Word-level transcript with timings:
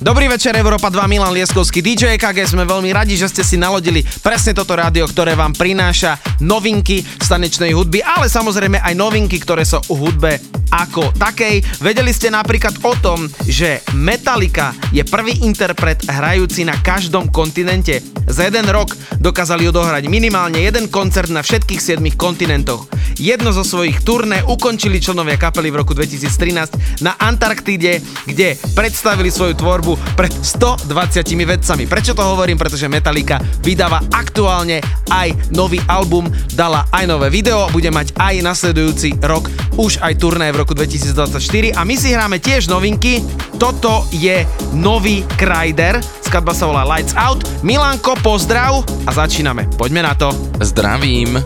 Dobrý 0.00 0.32
večer, 0.32 0.56
Európa 0.56 0.88
2, 0.88 0.96
Milan 1.12 1.36
Lieskovský, 1.36 1.84
DJ 1.84 2.16
KG. 2.16 2.48
Sme 2.48 2.64
veľmi 2.64 2.88
radi, 2.88 3.20
že 3.20 3.28
ste 3.28 3.44
si 3.44 3.60
nalodili 3.60 4.00
presne 4.24 4.56
toto 4.56 4.72
rádio, 4.72 5.04
ktoré 5.04 5.36
vám 5.36 5.52
prináša 5.52 6.16
novinky 6.40 7.04
stanečnej 7.04 7.76
hudby, 7.76 8.00
ale 8.00 8.32
samozrejme 8.32 8.80
aj 8.80 8.96
novinky, 8.96 9.36
ktoré 9.36 9.60
sú 9.60 9.76
o 9.92 10.00
hudbe 10.00 10.40
ako 10.72 11.12
takej. 11.20 11.84
Vedeli 11.84 12.16
ste 12.16 12.32
napríklad 12.32 12.80
o 12.80 12.96
tom, 12.96 13.28
že 13.44 13.84
Metallica 13.92 14.72
je 14.88 15.04
prvý 15.04 15.44
interpret 15.44 16.00
hrajúci 16.08 16.64
na 16.64 16.80
každom 16.80 17.28
kontinente. 17.28 18.00
Za 18.24 18.48
jeden 18.48 18.72
rok 18.72 18.96
dokázali 19.20 19.68
odohrať 19.68 20.08
minimálne 20.08 20.64
jeden 20.64 20.88
koncert 20.88 21.28
na 21.28 21.44
všetkých 21.44 22.00
7 22.00 22.00
kontinentoch. 22.16 22.88
Jedno 23.20 23.52
zo 23.52 23.66
svojich 23.66 24.00
turné 24.00 24.40
ukončili 24.46 24.96
členovia 24.96 25.36
kapely 25.36 25.68
v 25.68 25.84
roku 25.84 25.92
2013 25.92 27.04
na 27.04 27.18
Antarktíde, 27.20 28.00
kde 28.24 28.56
predstavili 28.72 29.28
svoju 29.28 29.58
tvorbu 29.58 29.89
pred 30.18 30.30
120 30.30 30.90
vedcami. 31.24 31.84
Prečo 31.86 32.12
to 32.12 32.22
hovorím? 32.22 32.58
Pretože 32.58 32.90
Metallica 32.90 33.40
vydáva 33.62 34.02
aktuálne 34.12 34.82
aj 35.08 35.54
nový 35.54 35.80
album, 35.88 36.28
dala 36.54 36.86
aj 36.90 37.04
nové 37.06 37.30
video, 37.30 37.70
bude 37.70 37.88
mať 37.88 38.14
aj 38.18 38.34
nasledujúci 38.44 39.22
rok 39.22 39.48
už 39.80 40.02
aj 40.04 40.20
turné 40.20 40.52
v 40.52 40.60
roku 40.60 40.76
2024 40.76 41.72
a 41.72 41.80
my 41.88 41.94
si 41.96 42.12
hráme 42.12 42.36
tiež 42.36 42.68
novinky. 42.68 43.24
Toto 43.56 44.04
je 44.12 44.44
nový 44.76 45.24
Kryder, 45.40 46.00
skladba 46.20 46.52
sa 46.52 46.68
volá 46.68 46.84
Lights 46.84 47.16
Out. 47.16 47.48
Milanko, 47.64 48.16
pozdrav 48.20 48.84
a 49.08 49.10
začíname. 49.12 49.68
Poďme 49.80 50.04
na 50.04 50.12
to. 50.12 50.32
Zdravím. 50.60 51.40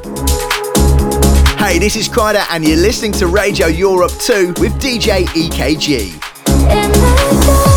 Hey, 1.58 1.78
this 1.78 1.96
is 1.96 2.10
Kryder, 2.10 2.44
and 2.50 2.66
you're 2.66 2.76
listening 2.76 3.12
to 3.16 3.26
Radio 3.26 3.66
Europe 3.70 4.12
2 4.20 4.60
with 4.60 4.74
DJ 4.82 5.24
EKG. 5.32 6.12
You 6.60 6.66
only 6.70 7.73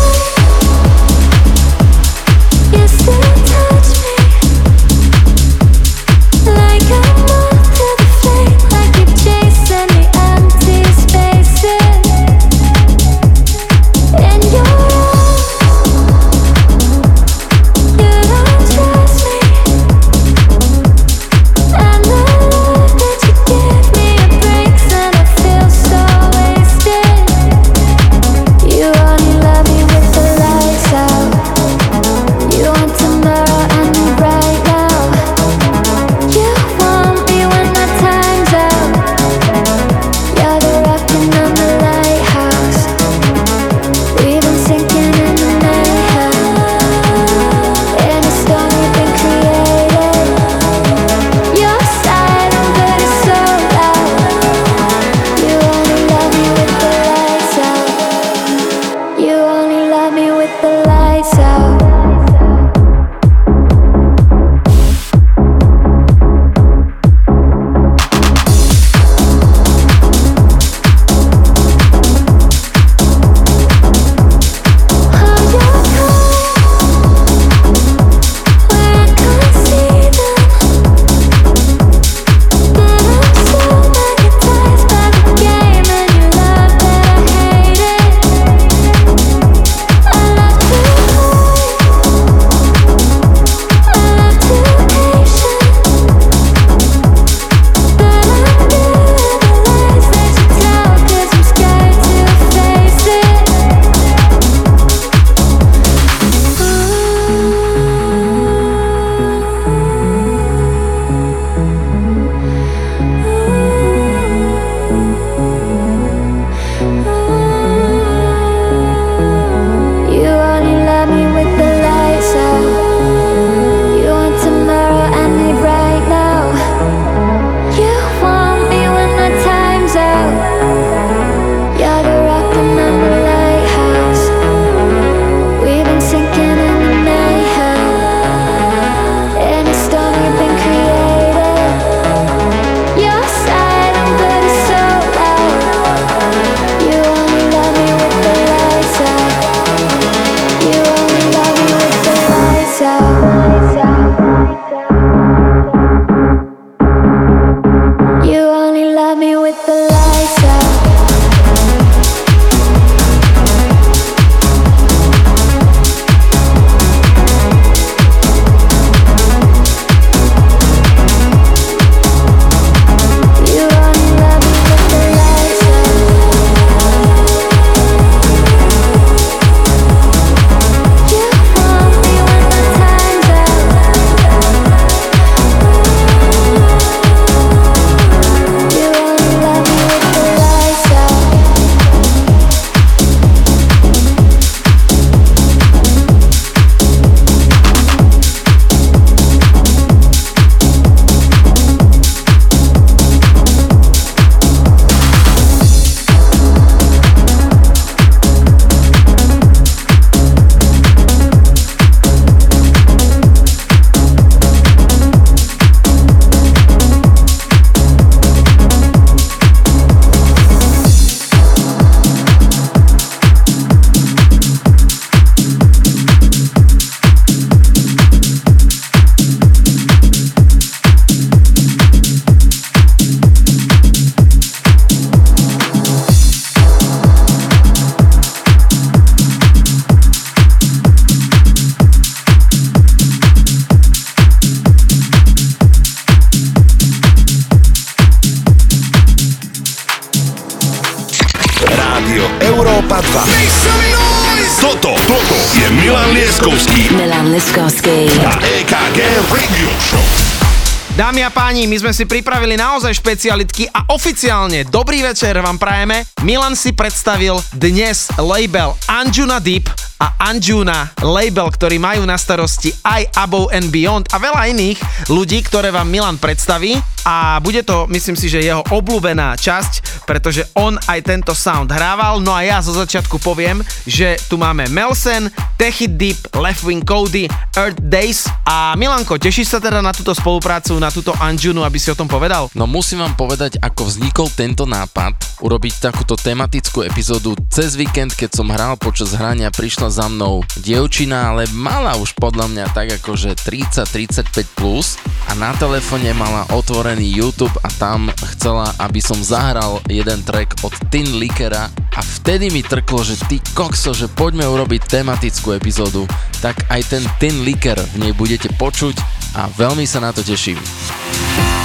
si 261.98 262.06
pripravili 262.06 262.54
naozaj 262.54 262.94
špecialitky 262.94 263.74
a 263.74 263.90
oficiálne 263.90 264.62
dobrý 264.70 265.02
večer 265.02 265.34
vám 265.42 265.58
prajeme. 265.58 266.06
Milan 266.22 266.54
si 266.54 266.70
predstavil 266.70 267.42
dnes 267.58 268.14
label 268.22 268.70
Anjuna 268.86 269.42
Deep 269.42 269.66
a 269.98 270.30
Anjuna, 270.30 270.94
label, 271.02 271.50
ktorý 271.50 271.82
majú 271.82 272.06
na 272.06 272.14
starosti 272.14 272.70
aj 272.86 273.18
Above 273.18 273.50
and 273.50 273.74
Beyond 273.74 274.14
a 274.14 274.22
veľa 274.22 274.46
iných 274.54 274.78
ľudí, 275.10 275.42
ktoré 275.42 275.74
vám 275.74 275.90
Milan 275.90 276.22
predstaví 276.22 276.78
a 277.02 277.42
bude 277.42 277.66
to, 277.66 277.90
myslím 277.90 278.14
si, 278.14 278.30
že 278.30 278.46
jeho 278.46 278.62
obľúbená 278.70 279.34
časť, 279.34 279.87
pretože 280.08 280.48
on 280.56 280.80
aj 280.88 281.04
tento 281.04 281.36
sound 281.36 281.68
hrával, 281.68 282.24
no 282.24 282.32
a 282.32 282.40
ja 282.40 282.64
zo 282.64 282.72
začiatku 282.72 283.20
poviem, 283.20 283.60
že 283.84 284.16
tu 284.32 284.40
máme 284.40 284.64
Melsen, 284.72 285.28
Techit 285.60 286.00
Deep, 286.00 286.32
Left 286.32 286.64
Wing 286.64 286.80
Cody, 286.80 287.28
Earth 287.52 287.76
Days 287.84 288.24
a 288.48 288.72
Milanko, 288.72 289.20
tešíš 289.20 289.52
sa 289.52 289.58
teda 289.60 289.84
na 289.84 289.92
túto 289.92 290.16
spoluprácu, 290.16 290.80
na 290.80 290.88
túto 290.88 291.12
Anjunu, 291.20 291.60
aby 291.60 291.76
si 291.76 291.92
o 291.92 291.98
tom 291.98 292.08
povedal? 292.08 292.48
No 292.56 292.64
musím 292.64 293.04
vám 293.04 293.12
povedať, 293.20 293.60
ako 293.60 293.84
vznikol 293.84 294.32
tento 294.32 294.64
nápad, 294.64 295.44
urobiť 295.44 295.92
takúto 295.92 296.16
tematickú 296.16 296.80
epizódu 296.80 297.36
cez 297.52 297.76
víkend, 297.76 298.16
keď 298.16 298.30
som 298.32 298.48
hral 298.48 298.80
počas 298.80 299.12
hrania, 299.12 299.52
prišla 299.52 299.92
za 299.92 300.06
mnou 300.08 300.40
dievčina, 300.64 301.34
ale 301.34 301.44
mala 301.52 301.98
už 302.00 302.16
podľa 302.16 302.48
mňa 302.48 302.64
tak 302.72 302.96
akože 303.02 303.36
30-35 303.44 304.56
plus 304.56 304.96
a 305.28 305.36
na 305.36 305.52
telefóne 305.58 306.14
mala 306.16 306.48
otvorený 306.54 307.04
YouTube 307.04 307.52
a 307.60 307.68
tam 307.76 308.08
chcela, 308.34 308.72
aby 308.78 309.02
som 309.02 309.18
zahral 309.18 309.82
jeden 309.98 310.22
track 310.22 310.62
od 310.62 310.74
Tin 310.94 311.18
Lickera 311.18 311.66
a 311.96 312.00
vtedy 312.00 312.54
mi 312.54 312.62
trklo, 312.62 313.02
že 313.02 313.18
ty 313.26 313.42
kokso, 313.54 313.90
že 313.90 314.06
poďme 314.06 314.46
urobiť 314.46 314.86
tematickú 314.86 315.58
epizódu, 315.58 316.06
tak 316.38 316.62
aj 316.70 316.86
ten 316.86 317.02
Tin 317.18 317.42
Licker 317.42 317.74
v 317.74 318.06
nej 318.06 318.12
budete 318.14 318.46
počuť 318.54 318.94
a 319.34 319.50
veľmi 319.50 319.82
sa 319.82 319.98
na 319.98 320.14
to 320.14 320.22
teším. 320.22 320.58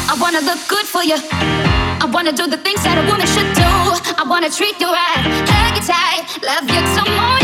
I 0.09 0.18
wanna 0.18 0.41
look 0.41 0.62
good 0.65 0.89
for 0.89 1.06
you. 1.06 1.18
I 2.01 2.06
wanna 2.09 2.33
do 2.33 2.50
the 2.50 2.57
things 2.59 2.81
that 2.81 2.97
a 2.97 3.06
woman 3.06 3.30
should 3.30 3.50
do. 3.53 3.71
I 4.18 4.25
wanna 4.25 4.50
treat 4.50 4.81
you 4.81 4.89
right, 4.89 5.21
hug 5.45 5.77
you 5.77 5.83
tight, 5.86 6.25
love 6.41 6.65
you 6.65 6.81
some 6.97 7.12
more. 7.13 7.44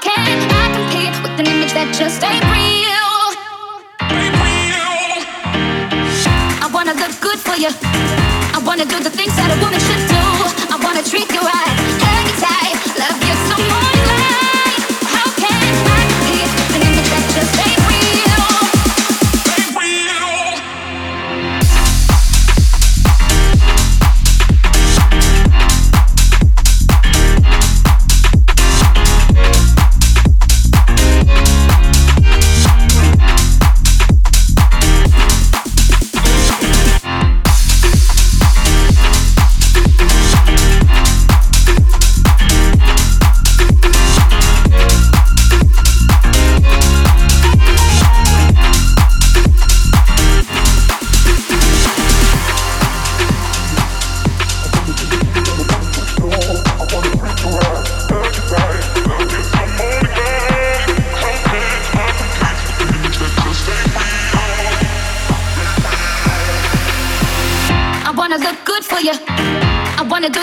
can 0.00 0.50
I 0.50 0.66
compete 0.72 1.14
with 1.22 1.40
an 1.40 1.46
image 1.46 1.72
that 1.72 1.92
just? 1.94 2.22
Ain't 2.24 2.44
real. 2.48 3.10
I 6.62 6.70
wanna 6.72 6.94
look 6.94 7.20
good 7.20 7.38
for 7.38 7.56
you. 7.56 8.39
I 8.70 8.72
wanna 8.74 8.84
do 8.84 9.02
the 9.02 9.10
things 9.10 9.34
that 9.34 9.50
a 9.50 9.58
woman 9.58 9.80
should 9.82 10.06
do. 10.06 10.22
I 10.70 10.78
wanna 10.78 11.02
treat 11.02 11.26
you 11.34 11.40
right, 11.42 11.89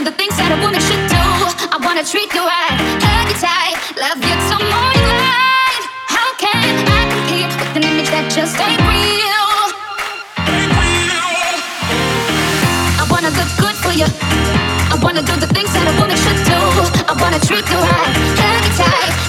the 0.07 0.15
things 0.15 0.37
that 0.39 0.55
a 0.55 0.59
woman 0.63 0.79
should 0.79 1.03
do. 1.11 1.25
I 1.67 1.75
wanna 1.83 1.99
treat 1.99 2.31
you 2.31 2.39
right, 2.39 2.79
hug 3.03 3.27
you 3.27 3.35
tight, 3.43 3.75
love 3.99 4.15
you 4.23 4.35
till 4.47 4.63
morning 4.71 5.07
light. 5.19 5.83
How 6.07 6.31
can 6.39 6.55
I 6.87 7.03
compete 7.11 7.51
with 7.59 7.75
an 7.75 7.83
image 7.83 8.07
that 8.15 8.31
just 8.31 8.55
ain't 8.55 8.79
real? 8.87 9.51
I 12.95 13.03
wanna 13.11 13.35
look 13.35 13.51
good 13.59 13.75
for 13.83 13.91
you. 13.91 14.07
I 14.87 14.95
wanna 15.03 15.23
do 15.27 15.35
the 15.43 15.51
things 15.51 15.75
that 15.75 15.83
a 15.91 15.93
woman 15.99 16.15
should 16.15 16.39
do. 16.47 16.59
I 17.03 17.13
wanna 17.19 17.43
treat 17.43 17.67
you 17.67 17.75
right, 17.75 18.15
hug 18.39 18.63
you 18.63 18.73
tight. 18.79 19.26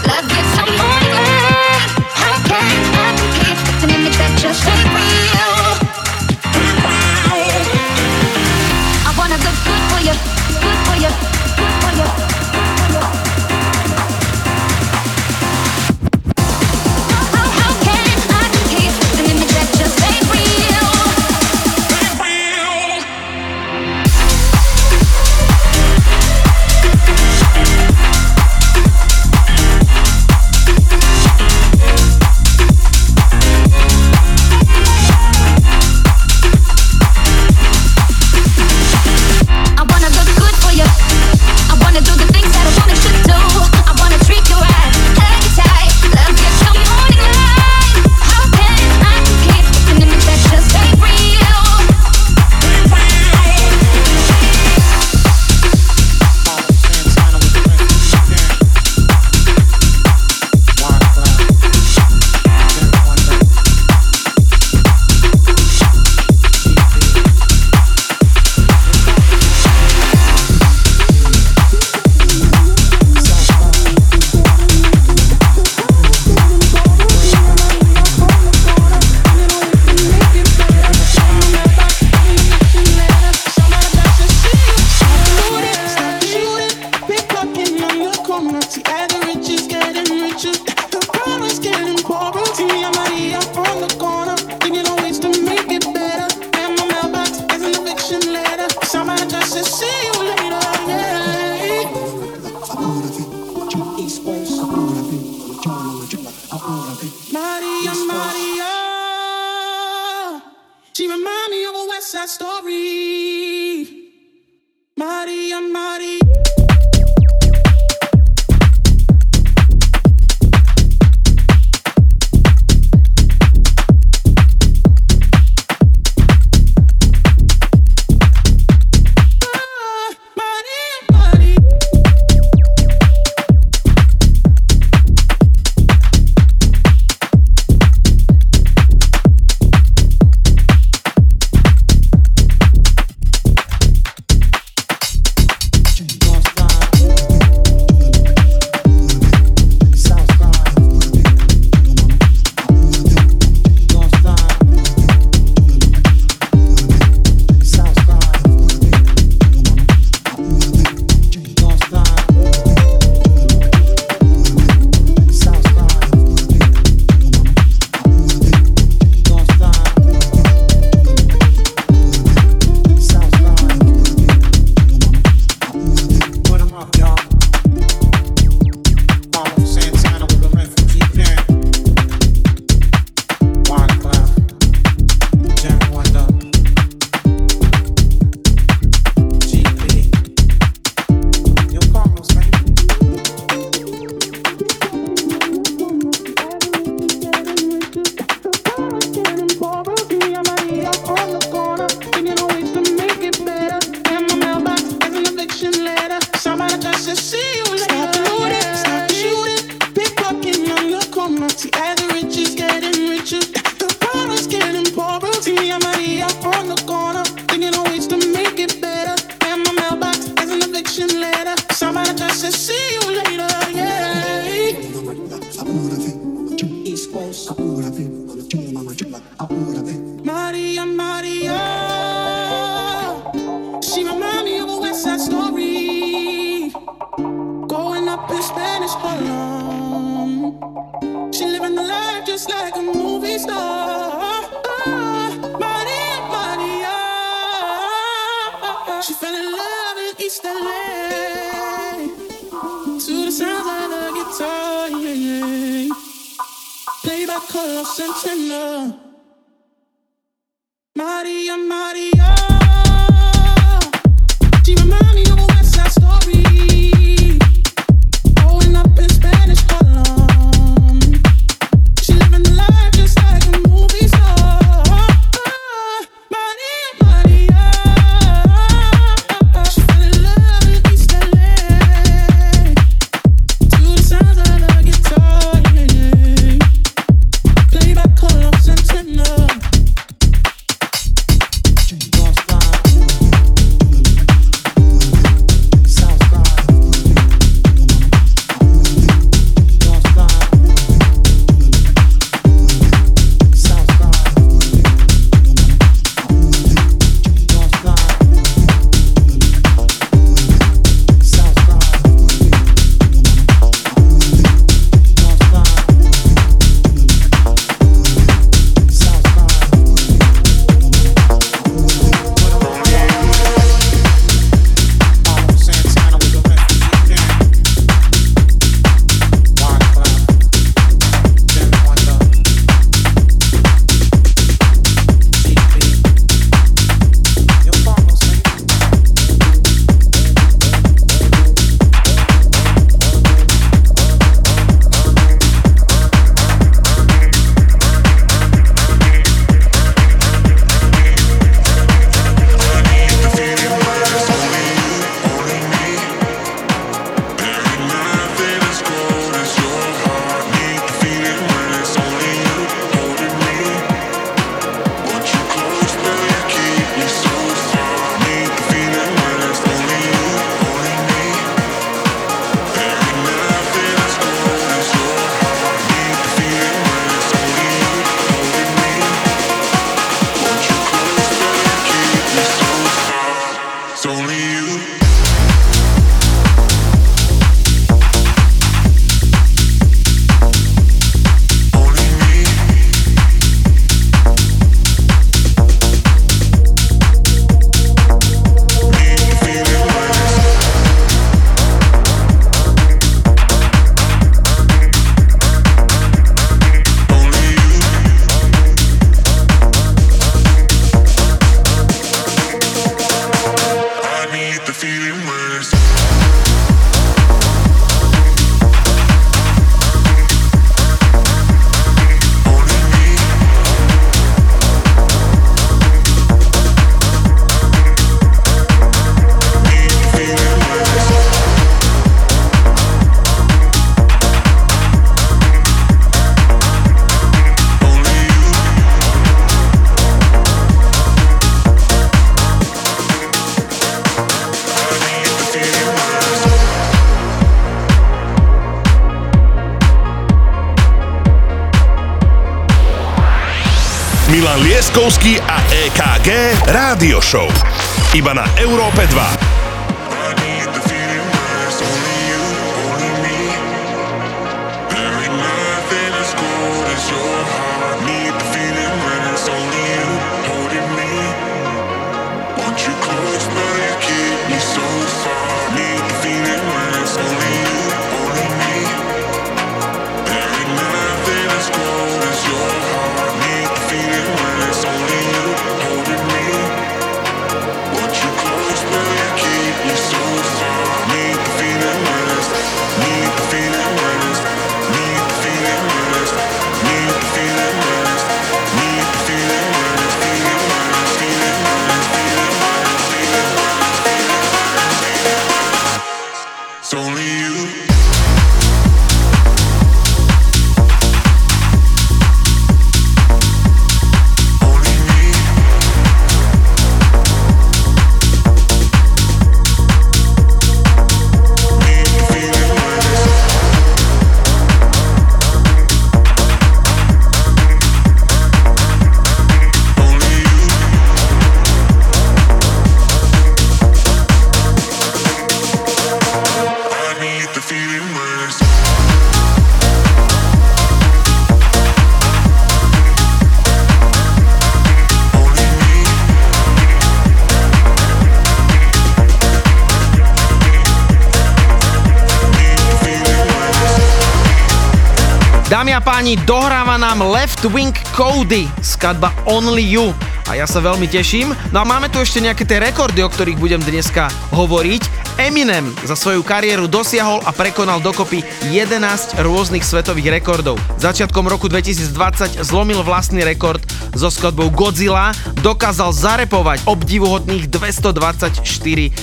Dámy 555.88 556.04
a 556.04 556.04
páni, 556.04 556.36
dohráva 556.44 557.00
nám 557.00 557.24
Left 557.32 557.64
Wing 557.64 557.96
Cody, 558.12 558.68
skladba 558.84 559.32
Only 559.48 559.96
You. 559.96 560.12
A 560.44 560.52
ja 560.52 560.68
sa 560.68 560.84
veľmi 560.84 561.08
teším. 561.08 561.56
No 561.72 561.80
a 561.80 561.88
máme 561.88 562.12
tu 562.12 562.20
ešte 562.20 562.44
nejaké 562.44 562.68
tie 562.68 562.76
rekordy, 562.76 563.24
o 563.24 563.32
ktorých 563.32 563.56
budem 563.56 563.80
dneska 563.80 564.28
hovoriť. 564.52 565.27
Eminem 565.38 565.94
za 566.02 566.18
svoju 566.18 566.42
kariéru 566.42 566.90
dosiahol 566.90 567.38
a 567.46 567.54
prekonal 567.54 568.02
dokopy 568.02 568.42
11 568.74 569.38
rôznych 569.38 569.86
svetových 569.86 570.42
rekordov. 570.42 570.82
Začiatkom 570.98 571.46
roku 571.46 571.70
2020 571.70 572.58
zlomil 572.66 573.06
vlastný 573.06 573.46
rekord 573.46 573.78
so 574.18 574.34
skladbou 574.34 574.66
Godzilla, 574.74 575.30
dokázal 575.62 576.10
zarepovať 576.10 576.82
obdivuhodných 576.90 577.70
224 577.70 578.66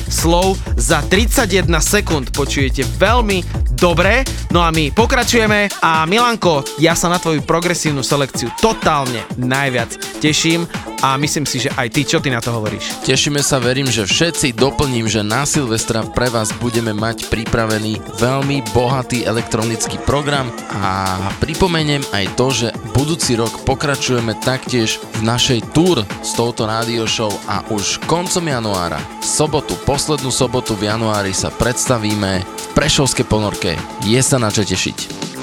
slov 0.08 0.56
za 0.80 1.04
31 1.04 1.68
sekúnd. 1.84 2.32
Počujete 2.32 2.88
veľmi 2.96 3.44
dobre. 3.76 4.24
No 4.56 4.64
a 4.64 4.72
my 4.72 4.96
pokračujeme 4.96 5.68
a 5.84 6.08
Milanko, 6.08 6.64
ja 6.80 6.96
sa 6.96 7.12
na 7.12 7.20
tvoju 7.20 7.44
progresívnu 7.44 8.00
selekciu 8.00 8.48
totálne 8.64 9.20
najviac 9.36 10.16
teším 10.24 10.64
a 11.06 11.22
myslím 11.22 11.46
si, 11.46 11.62
že 11.62 11.70
aj 11.78 11.94
ty, 11.94 12.02
čo 12.02 12.18
ty 12.18 12.34
na 12.34 12.42
to 12.42 12.50
hovoríš? 12.50 13.06
Tešíme 13.06 13.38
sa, 13.46 13.62
verím, 13.62 13.86
že 13.86 14.10
všetci 14.10 14.58
doplním, 14.58 15.06
že 15.06 15.22
na 15.22 15.46
Silvestra 15.46 16.02
pre 16.02 16.34
vás 16.34 16.50
budeme 16.58 16.98
mať 16.98 17.30
pripravený 17.30 18.02
veľmi 18.18 18.66
bohatý 18.74 19.22
elektronický 19.22 20.02
program 20.02 20.50
a 20.74 21.22
pripomeniem 21.38 22.02
aj 22.10 22.26
to, 22.34 22.48
že 22.50 22.68
budúci 22.98 23.38
rok 23.38 23.54
pokračujeme 23.70 24.34
taktiež 24.42 24.98
v 25.22 25.30
našej 25.30 25.78
tour 25.78 26.02
s 26.26 26.34
touto 26.34 26.66
rádio 26.66 27.06
show 27.06 27.30
a 27.46 27.62
už 27.70 28.02
koncom 28.10 28.42
januára, 28.42 28.98
v 29.22 29.26
sobotu, 29.30 29.78
poslednú 29.86 30.34
sobotu 30.34 30.74
v 30.74 30.90
januári 30.90 31.38
sa 31.38 31.54
predstavíme 31.54 32.42
v 32.42 32.66
Prešovskej 32.74 33.30
ponorke. 33.30 33.78
Je 34.02 34.18
sa 34.26 34.42
na 34.42 34.50
čo 34.50 34.66
tešiť. 34.66 35.35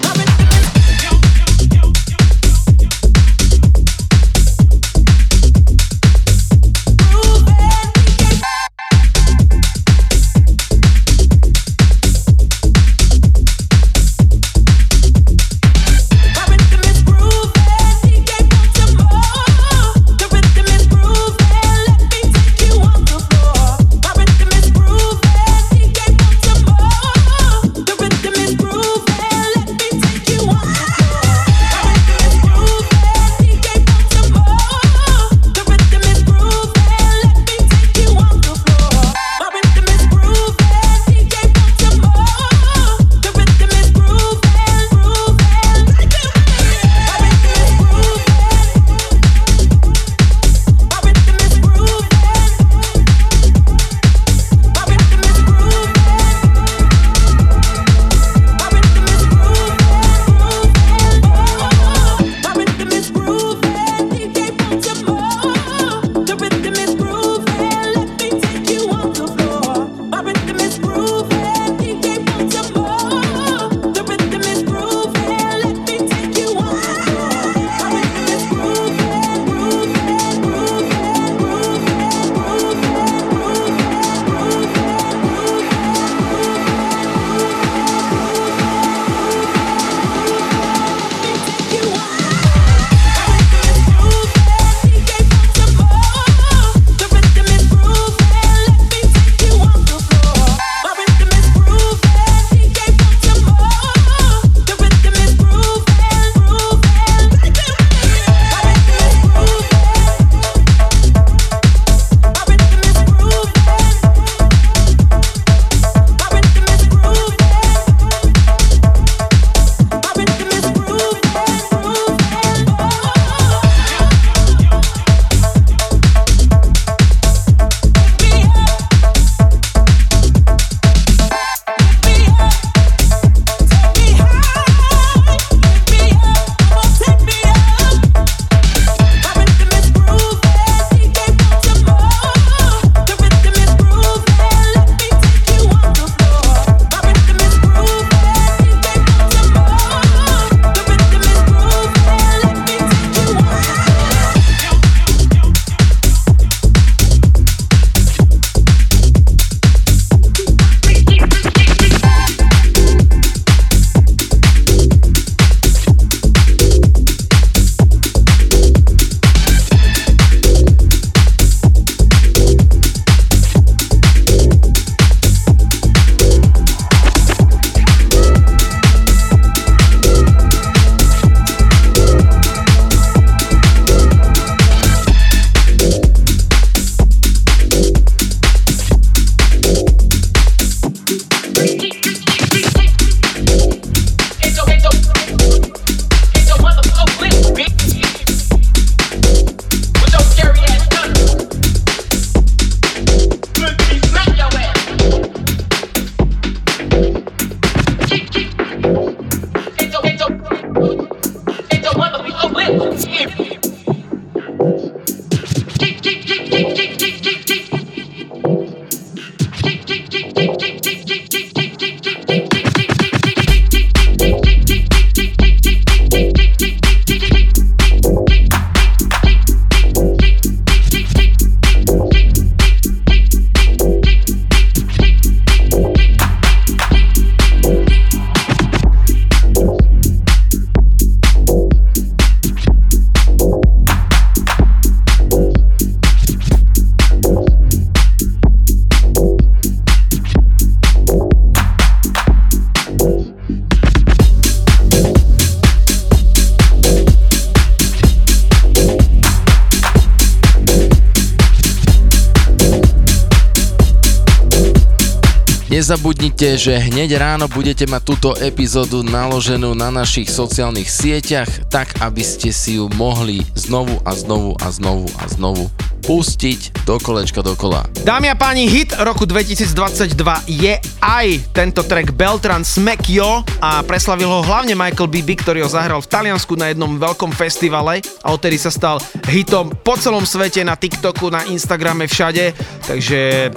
že 266.62 266.79
hneď 266.79 267.18
ráno 267.18 267.51
budete 267.51 267.90
mať 267.90 268.03
túto 268.07 268.31
epizódu 268.38 269.03
naloženú 269.03 269.75
na 269.75 269.90
našich 269.90 270.31
sociálnych 270.31 270.87
sieťach, 270.87 271.51
tak 271.66 271.98
aby 271.98 272.22
ste 272.22 272.55
si 272.55 272.79
ju 272.79 272.87
mohli 272.94 273.42
znovu 273.59 273.98
a 274.07 274.14
znovu 274.14 274.55
a 274.62 274.70
znovu 274.70 275.11
a 275.18 275.27
znovu 275.27 275.66
pustiť 276.07 276.87
do 276.87 277.03
kolečka 277.03 277.42
dokola. 277.42 277.83
Dámy 278.07 278.31
a 278.31 278.38
páni, 278.38 278.70
hit 278.70 278.94
roku 279.03 279.27
2022 279.27 280.14
je 280.46 280.79
aj 281.03 281.27
tento 281.51 281.83
track 281.83 282.14
Beltran 282.14 282.62
Smack 282.62 283.11
Yo 283.11 283.42
a 283.59 283.83
preslavil 283.83 284.31
ho 284.31 284.46
hlavne 284.46 284.79
Michael 284.79 285.11
Bibi, 285.11 285.35
ktorý 285.42 285.66
ho 285.66 285.70
zahral 285.70 285.98
v 285.98 286.11
Taliansku 286.14 286.55
na 286.55 286.70
jednom 286.70 286.94
veľkom 286.94 287.35
festivale 287.35 288.07
a 288.22 288.31
odtedy 288.31 288.55
sa 288.55 288.70
stal 288.70 289.03
hitom 289.27 289.75
po 289.83 289.98
celom 289.98 290.22
svete, 290.22 290.62
na 290.62 290.79
TikToku, 290.79 291.27
na 291.27 291.42
Instagrame, 291.51 292.07
všade, 292.07 292.55
takže 292.87 293.51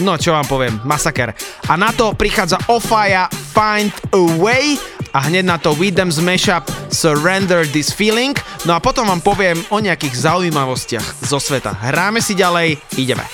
No 0.00 0.16
čo 0.16 0.32
vám 0.32 0.48
poviem, 0.48 0.80
masaker. 0.82 1.36
A 1.68 1.76
na 1.76 1.92
to 1.92 2.16
prichádza 2.16 2.56
Ofaya 2.72 3.28
Find 3.52 3.92
a 3.92 4.20
Way 4.40 4.80
a 5.12 5.28
hneď 5.28 5.44
na 5.44 5.56
to 5.60 5.76
Widem 5.76 6.08
Mashup 6.24 6.64
Surrender 6.88 7.68
This 7.68 7.92
Feeling. 7.92 8.32
No 8.64 8.76
a 8.76 8.80
potom 8.80 9.04
vám 9.04 9.20
poviem 9.20 9.60
o 9.68 9.78
nejakých 9.82 10.16
zaujímavostiach 10.16 11.26
zo 11.26 11.36
sveta. 11.36 11.76
Hráme 11.76 12.24
si 12.24 12.32
ďalej, 12.32 12.80
ideme. 12.96 13.24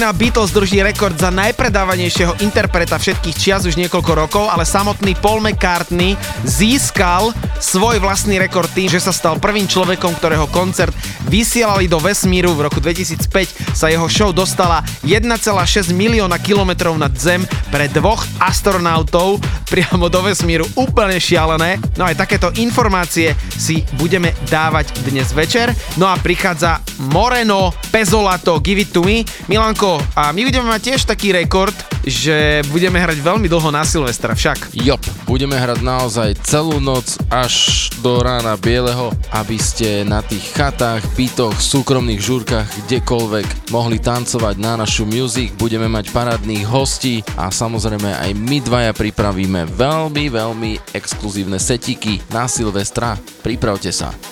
skupina 0.00 0.16
Beatles 0.16 0.56
drží 0.56 0.80
rekord 0.80 1.12
za 1.20 1.28
najpredávanejšieho 1.28 2.40
interpreta 2.40 2.96
všetkých 2.96 3.36
čias 3.36 3.68
už 3.68 3.76
niekoľko 3.76 4.12
rokov, 4.16 4.48
ale 4.48 4.64
samotný 4.64 5.12
Paul 5.20 5.44
McCartney 5.44 6.16
získal 6.40 7.36
svoj 7.60 8.00
vlastný 8.00 8.40
rekord 8.40 8.64
tým, 8.72 8.88
že 8.88 8.96
sa 8.96 9.12
stal 9.12 9.36
prvým 9.36 9.68
človekom, 9.68 10.16
ktorého 10.16 10.48
koncert 10.48 10.96
vysielali 11.28 11.84
do 11.84 12.00
vesmíru. 12.00 12.56
V 12.56 12.72
roku 12.72 12.80
2005 12.80 13.76
sa 13.76 13.92
jeho 13.92 14.08
show 14.08 14.32
dostala 14.32 14.80
1,6 15.04 15.92
milióna 15.92 16.40
kilometrov 16.40 16.96
nad 16.96 17.12
zem 17.20 17.44
pre 17.68 17.84
dvoch 17.92 18.24
astronautov 18.40 19.36
priamo 19.70 20.10
do 20.10 20.18
vesmíru. 20.26 20.66
Úplne 20.74 21.22
šialené. 21.22 21.78
No 21.94 22.02
aj 22.10 22.18
takéto 22.18 22.50
informácie 22.58 23.38
si 23.54 23.86
budeme 23.94 24.34
dávať 24.50 24.90
dnes 25.06 25.30
večer. 25.30 25.70
No 25.94 26.10
a 26.10 26.18
prichádza 26.18 26.82
Moreno 27.14 27.70
Pezolato 27.94 28.58
Give 28.58 28.82
It 28.82 28.90
To 28.90 29.06
Me. 29.06 29.22
Milanko, 29.46 30.02
a 30.18 30.34
my 30.34 30.42
budeme 30.42 30.66
mať 30.66 30.80
tiež 30.90 31.06
taký 31.06 31.30
rekord, 31.30 31.74
že 32.02 32.66
budeme 32.74 32.98
hrať 32.98 33.22
veľmi 33.22 33.46
dlho 33.46 33.70
na 33.70 33.86
Silvestra 33.86 34.34
však. 34.34 34.74
Jop, 34.82 35.00
budeme 35.30 35.54
hrať 35.54 35.80
naozaj 35.84 36.28
celú 36.42 36.82
noc 36.82 37.20
až 37.30 37.86
do 38.00 38.24
rána 38.24 38.56
bieleho, 38.56 39.12
aby 39.30 39.60
ste 39.60 40.02
na 40.08 40.24
tých 40.24 40.56
chatách, 40.56 41.04
bytoch, 41.12 41.56
súkromných 41.60 42.20
žúrkach, 42.20 42.66
kdekoľvek 42.88 43.72
mohli 43.72 44.00
tancovať 44.00 44.56
na 44.56 44.80
našu 44.80 45.04
music. 45.04 45.52
Budeme 45.60 45.86
mať 45.86 46.08
parádnych 46.08 46.64
hostí 46.64 47.20
a 47.36 47.52
samozrejme 47.52 48.16
aj 48.16 48.30
my 48.36 48.58
dvaja 48.64 48.92
pripravíme 48.96 49.68
veľmi, 49.76 50.24
veľmi 50.32 50.72
exkluzívne 50.96 51.60
setiky 51.60 52.24
na 52.32 52.48
Silvestra. 52.48 53.20
Pripravte 53.44 53.92
sa. 53.92 54.29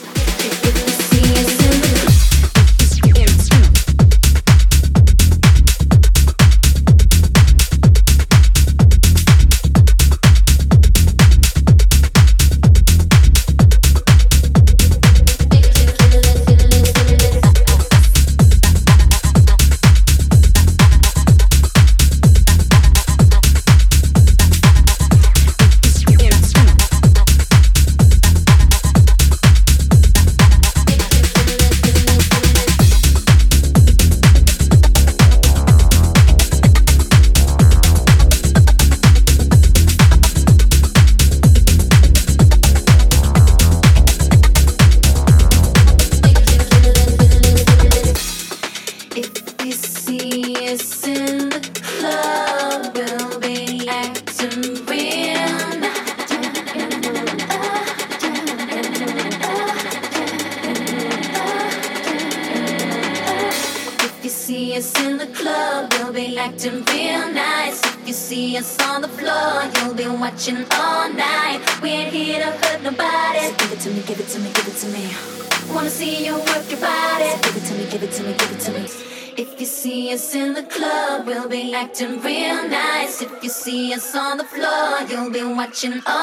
Oh. 85.81 86.17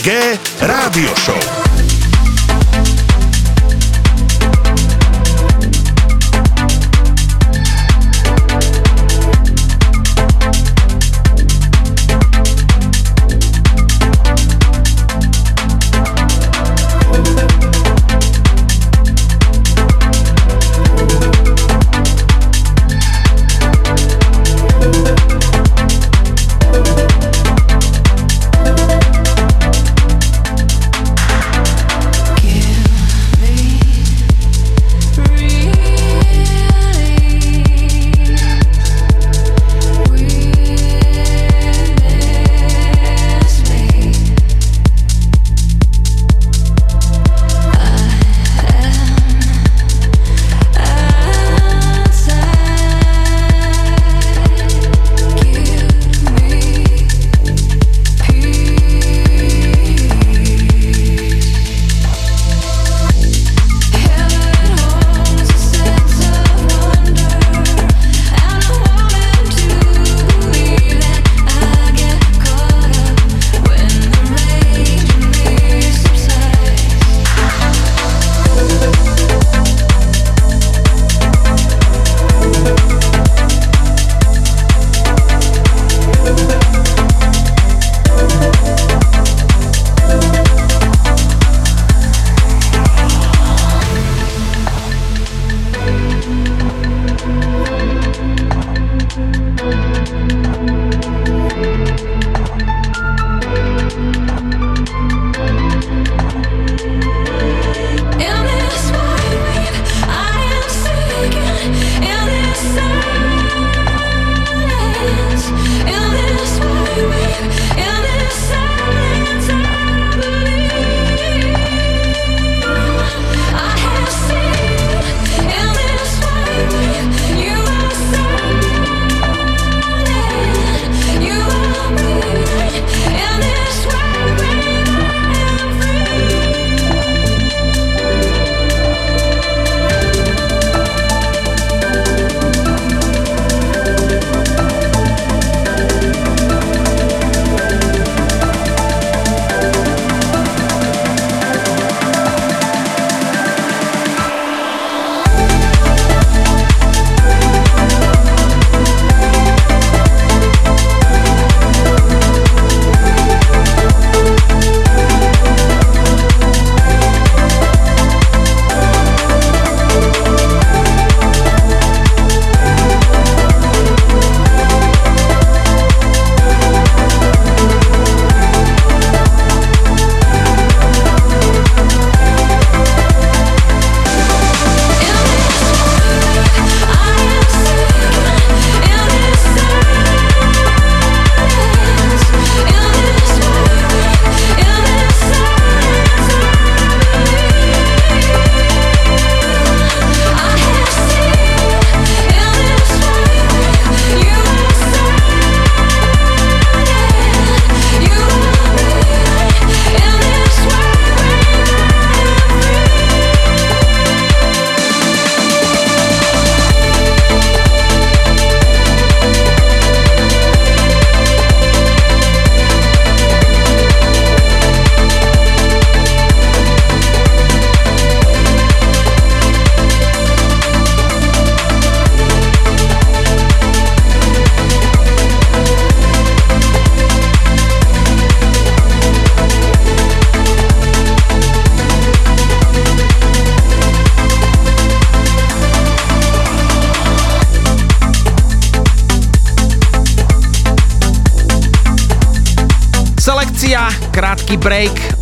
EKG 0.00 0.39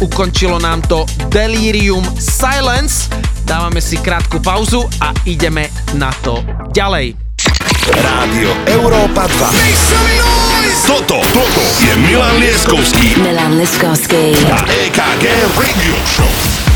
ukončilo 0.00 0.58
nám 0.58 0.82
to 0.86 1.06
Delirium 1.28 2.04
Silence. 2.18 3.10
Dávame 3.44 3.80
si 3.80 3.96
krátku 3.96 4.38
pauzu 4.40 4.84
a 5.00 5.14
ideme 5.24 5.70
na 5.94 6.12
to 6.22 6.42
ďalej. 6.74 7.14
Rádio 7.88 8.50
Európa 8.68 9.24
2. 9.24 10.88
Toto, 10.88 11.20
toto 11.20 11.62
je 11.80 11.92
Milan 12.00 12.36
Lieskovský 12.40 13.20
Milan 13.20 13.56
Liskovský. 13.56 14.36
a 14.52 14.58
EKG 14.68 15.24
Radio 15.56 15.96
Show. 16.04 16.67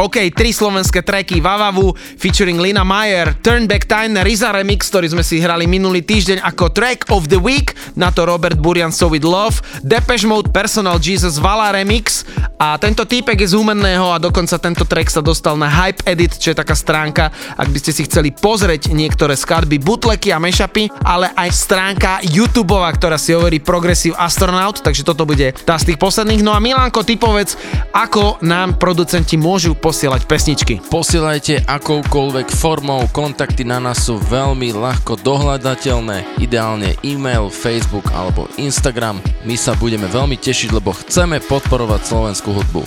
OK, 0.00 0.32
tri 0.32 0.48
slovenské 0.48 1.04
tracky. 1.04 1.44
Vavavu 1.44 1.92
featuring 2.16 2.56
Lina 2.56 2.80
Mayer, 2.80 3.36
Turn 3.44 3.68
Back 3.68 3.84
Time, 3.84 4.16
Riza 4.24 4.48
Remix, 4.48 4.88
ktorý 4.88 5.12
sme 5.12 5.20
si 5.20 5.44
hrali 5.44 5.68
minulý 5.68 6.00
týždeň 6.00 6.40
ako 6.40 6.72
track 6.72 7.12
of 7.12 7.28
the 7.28 7.36
week, 7.36 7.76
na 8.00 8.08
to 8.08 8.24
Robert 8.24 8.56
Burian 8.56 8.88
So 8.88 9.12
With 9.12 9.28
Love, 9.28 9.60
Depeche 9.84 10.24
Mode 10.24 10.56
Personal 10.56 10.96
Jesus 10.96 11.36
Vala 11.36 11.76
Remix. 11.76 12.24
A 12.56 12.80
tento 12.80 13.04
týpek 13.04 13.44
je 13.44 13.52
z 13.52 13.60
Humenného 13.60 14.08
a 14.08 14.16
dokonca 14.16 14.56
tento 14.56 14.88
track 14.88 15.12
sa 15.12 15.20
dostal 15.20 15.60
na 15.60 15.68
Hype 15.68 16.00
Edit, 16.08 16.40
čo 16.40 16.52
je 16.52 16.56
taká 16.56 16.72
stránka, 16.72 17.28
ak 17.60 17.68
by 17.68 17.78
ste 17.80 17.92
si 17.92 18.08
chceli 18.08 18.32
pozrieť 18.32 18.96
niektoré 18.96 19.36
skladby, 19.36 19.84
bootlegy 19.84 20.32
a 20.32 20.40
mashupy, 20.40 20.88
ale 21.04 21.28
aj 21.36 21.52
stránka 21.52 22.24
YouTubeová, 22.24 22.88
ktorá 22.96 23.20
si 23.20 23.36
hovorí 23.36 23.60
Progressive 23.60 24.16
Astronaut, 24.16 24.80
takže 24.80 25.04
toto 25.04 25.28
bude 25.28 25.52
tá 25.68 25.76
z 25.76 25.92
tých 25.92 26.00
posledných. 26.00 26.40
No 26.40 26.56
a 26.56 26.60
Milanko, 26.60 27.04
ty 27.04 27.20
povedz, 27.20 27.56
ako 27.92 28.40
nám 28.40 28.80
producenti 28.80 29.36
môžu 29.36 29.76
posielať 29.90 30.22
pesničky. 30.30 30.74
Posielajte 30.86 31.66
akoukoľvek 31.66 32.46
formou, 32.54 33.10
kontakty 33.10 33.66
na 33.66 33.82
nás 33.82 34.06
sú 34.06 34.22
veľmi 34.22 34.70
ľahko 34.70 35.18
dohľadateľné, 35.18 36.38
ideálne 36.38 36.94
e-mail, 37.02 37.50
Facebook 37.50 38.06
alebo 38.14 38.46
Instagram. 38.54 39.18
My 39.42 39.58
sa 39.58 39.74
budeme 39.74 40.06
veľmi 40.06 40.38
tešiť, 40.38 40.70
lebo 40.70 40.94
chceme 40.94 41.42
podporovať 41.42 42.06
slovenskú 42.06 42.54
hudbu. 42.54 42.86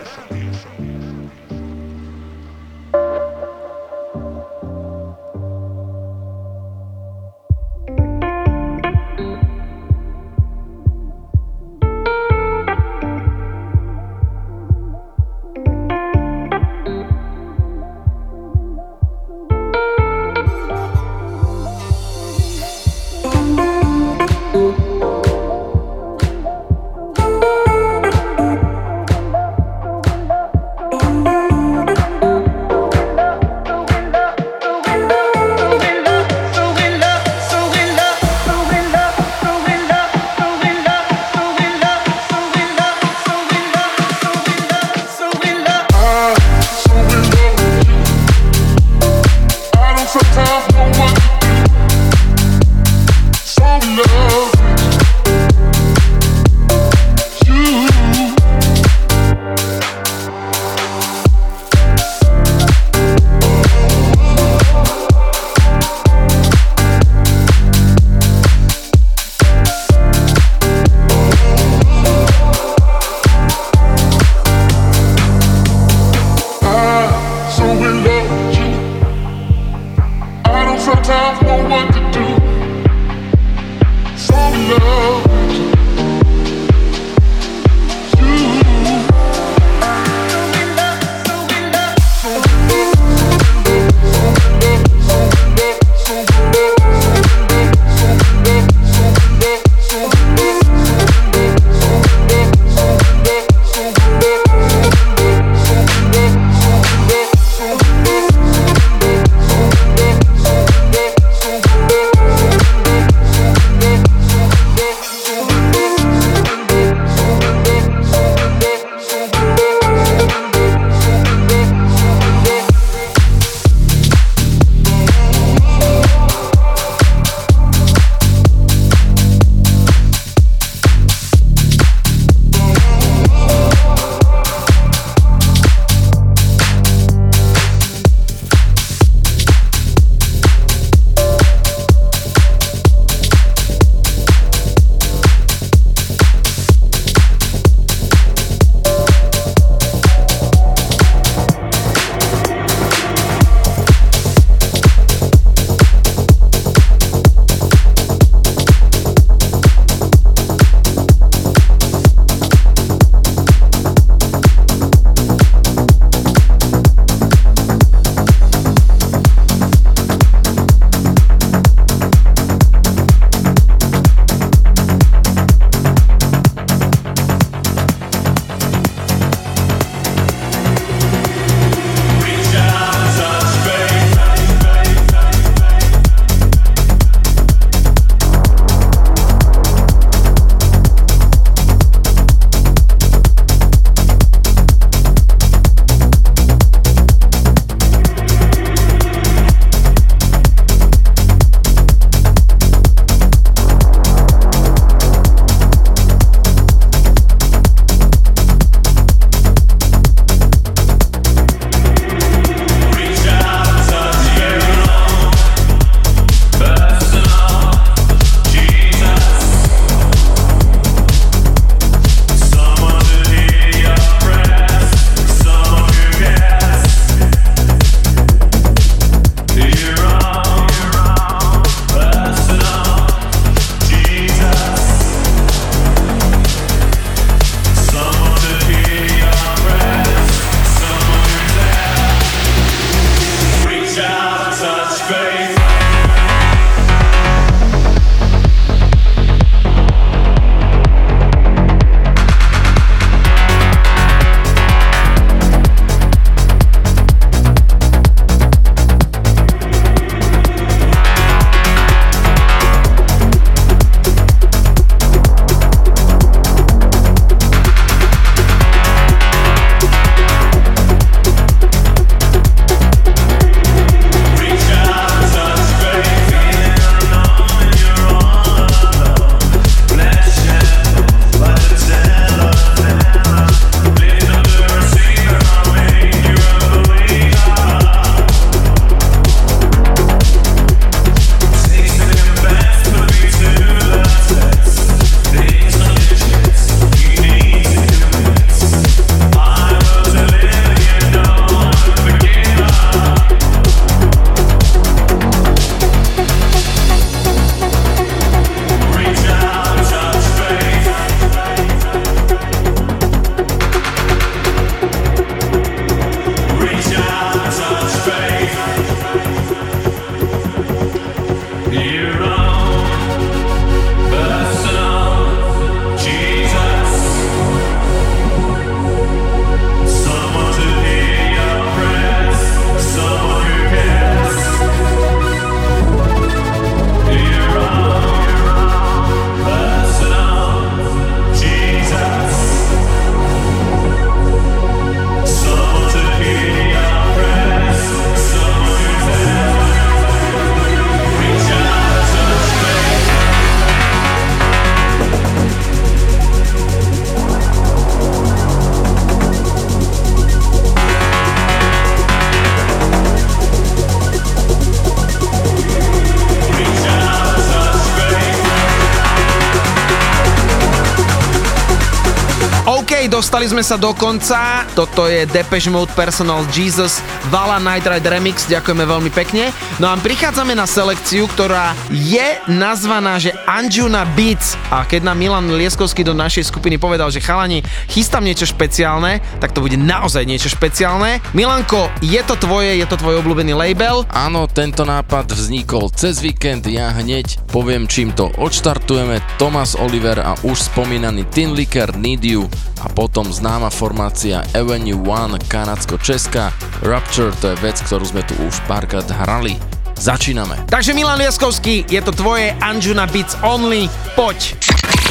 Sme 373.61 373.77
sa 373.77 373.85
do 373.85 373.93
konca. 373.93 374.65
Toto 374.73 375.05
je 375.05 375.21
Depeche 375.29 375.69
Mode 375.69 375.93
Personal 375.93 376.41
Jesus 376.49 376.97
Vala 377.29 377.61
Night 377.61 377.85
Ride 377.85 378.09
Remix. 378.09 378.49
Ďakujeme 378.49 378.89
veľmi 378.89 379.13
pekne. 379.13 379.53
No 379.77 379.85
a 379.85 380.01
prichádzame 380.01 380.57
na 380.57 380.65
selekciu, 380.65 381.29
ktorá 381.29 381.77
je 381.93 382.41
nazvaná, 382.49 383.21
že 383.21 383.37
Anjuna 383.45 384.09
Beats. 384.17 384.57
A 384.73 384.81
keď 384.81 385.05
nám 385.05 385.21
Milan 385.21 385.45
Lieskovský 385.53 386.01
do 386.01 386.17
našej 386.17 386.49
skupiny 386.49 386.81
povedal, 386.81 387.13
že 387.13 387.21
chalani, 387.21 387.61
chystám 387.85 388.25
niečo 388.25 388.49
špeciálne, 388.49 389.21
tak 389.37 389.53
to 389.53 389.61
bude 389.61 389.77
naozaj 389.77 390.25
niečo 390.25 390.49
špeciálne. 390.49 391.21
Milanko, 391.37 391.85
je 392.01 392.17
to 392.25 392.33
tvoje, 392.41 392.81
je 392.81 392.85
to 392.89 392.97
tvoj 392.97 393.21
obľúbený 393.21 393.53
label. 393.53 394.09
Áno, 394.09 394.49
tento 394.49 394.89
nápad 394.89 395.37
vznikol 395.37 395.93
cez 395.93 396.17
víkend, 396.17 396.65
ja 396.65 396.89
hneď 396.97 397.37
poviem, 397.53 397.85
čím 397.85 398.09
to 398.09 398.33
odštartujeme. 398.41 399.21
Thomas 399.37 399.77
Oliver 399.77 400.17
a 400.17 400.33
už 400.41 400.65
spomínaný 400.73 401.29
Tin 401.29 401.53
Licker 401.53 401.93
Need 401.93 402.25
You 402.25 402.49
potom 402.91 403.31
známa 403.31 403.71
formácia 403.71 404.43
Avenue 404.51 404.99
One 405.01 405.39
kanadsko-česká. 405.47 406.51
Rapture 406.83 407.31
to 407.39 407.51
je 407.51 407.57
vec, 407.63 407.79
ktorú 407.81 408.05
sme 408.05 408.21
tu 408.27 408.35
už 408.43 408.59
párkrát 408.67 409.07
hrali. 409.07 409.55
Začíname. 409.95 410.57
Takže 410.65 410.97
Milan 410.97 411.21
Lieskovský, 411.21 411.85
je 411.85 412.01
to 412.01 412.11
tvoje 412.11 412.57
Anjuna 412.57 413.05
Beats 413.05 413.37
Only. 413.45 413.85
Poď. 414.17 414.57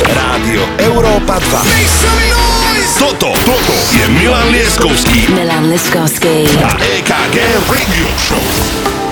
Rádio 0.03 0.67
Európa 0.83 1.39
2. 1.39 3.01
Toto, 3.01 3.31
toto 3.47 3.75
je 3.95 4.05
Milan 4.13 4.51
Lieskovský 4.51 5.31
Milan 5.31 5.71
Liskovsky. 5.71 6.49
a 6.59 6.75
EKG 6.81 7.37
Radio 7.71 8.09
Show. 8.19 9.10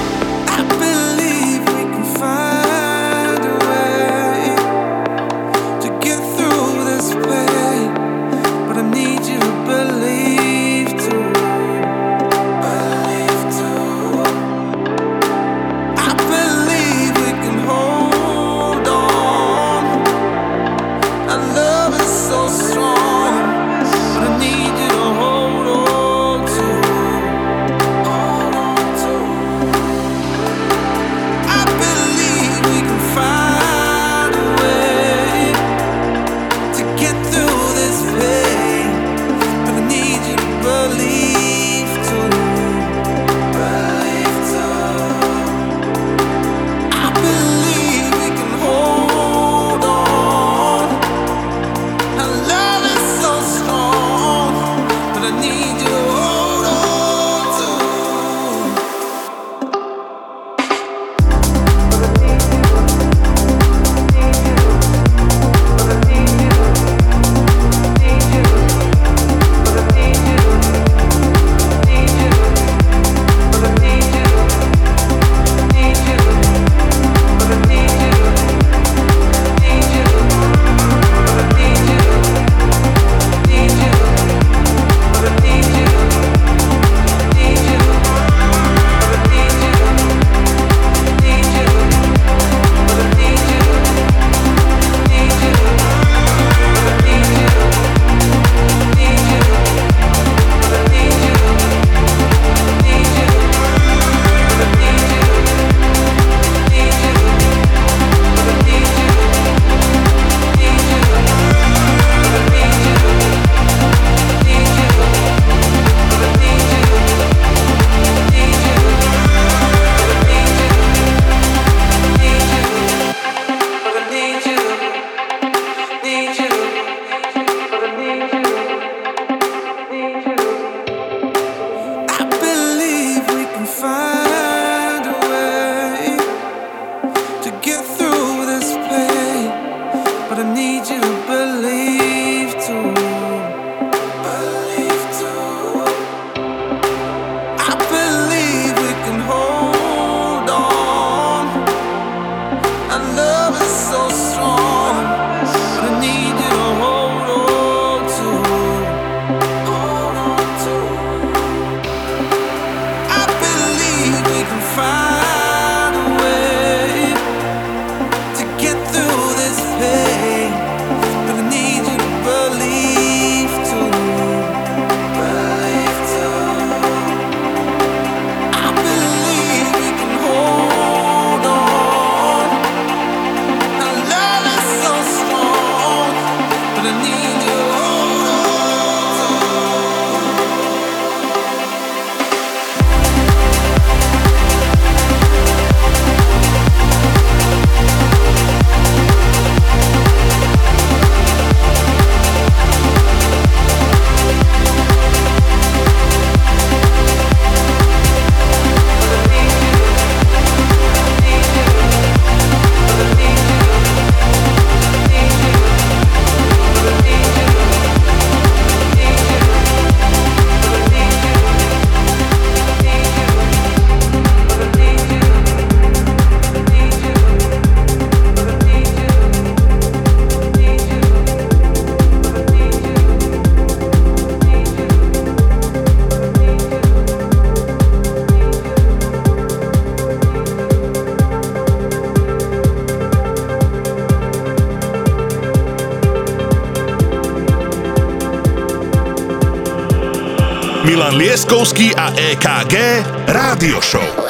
EKG 252.69 253.01
Rádio 253.33 253.81
Show. 253.81 254.28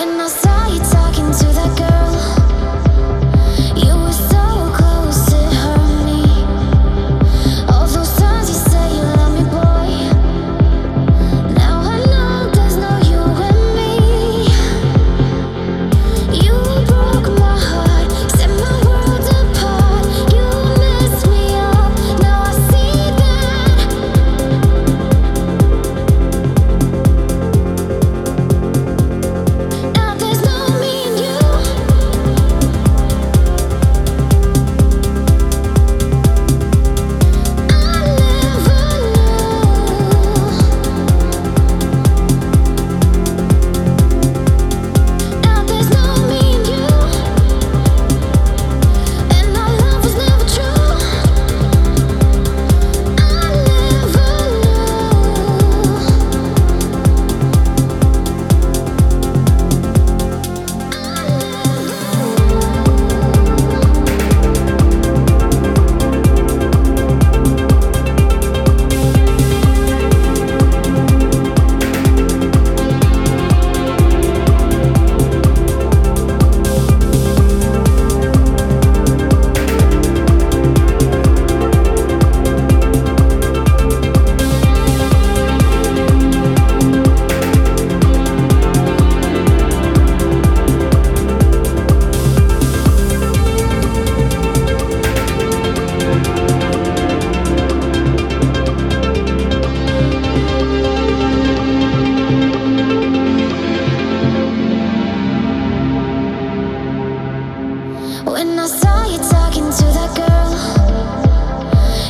When 108.31 108.59
I 108.59 108.67
saw 108.67 109.05
you 109.05 109.19
talking 109.19 109.65
to 109.65 109.85
that 109.97 110.13
girl, 110.15 110.51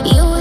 you 0.04 0.37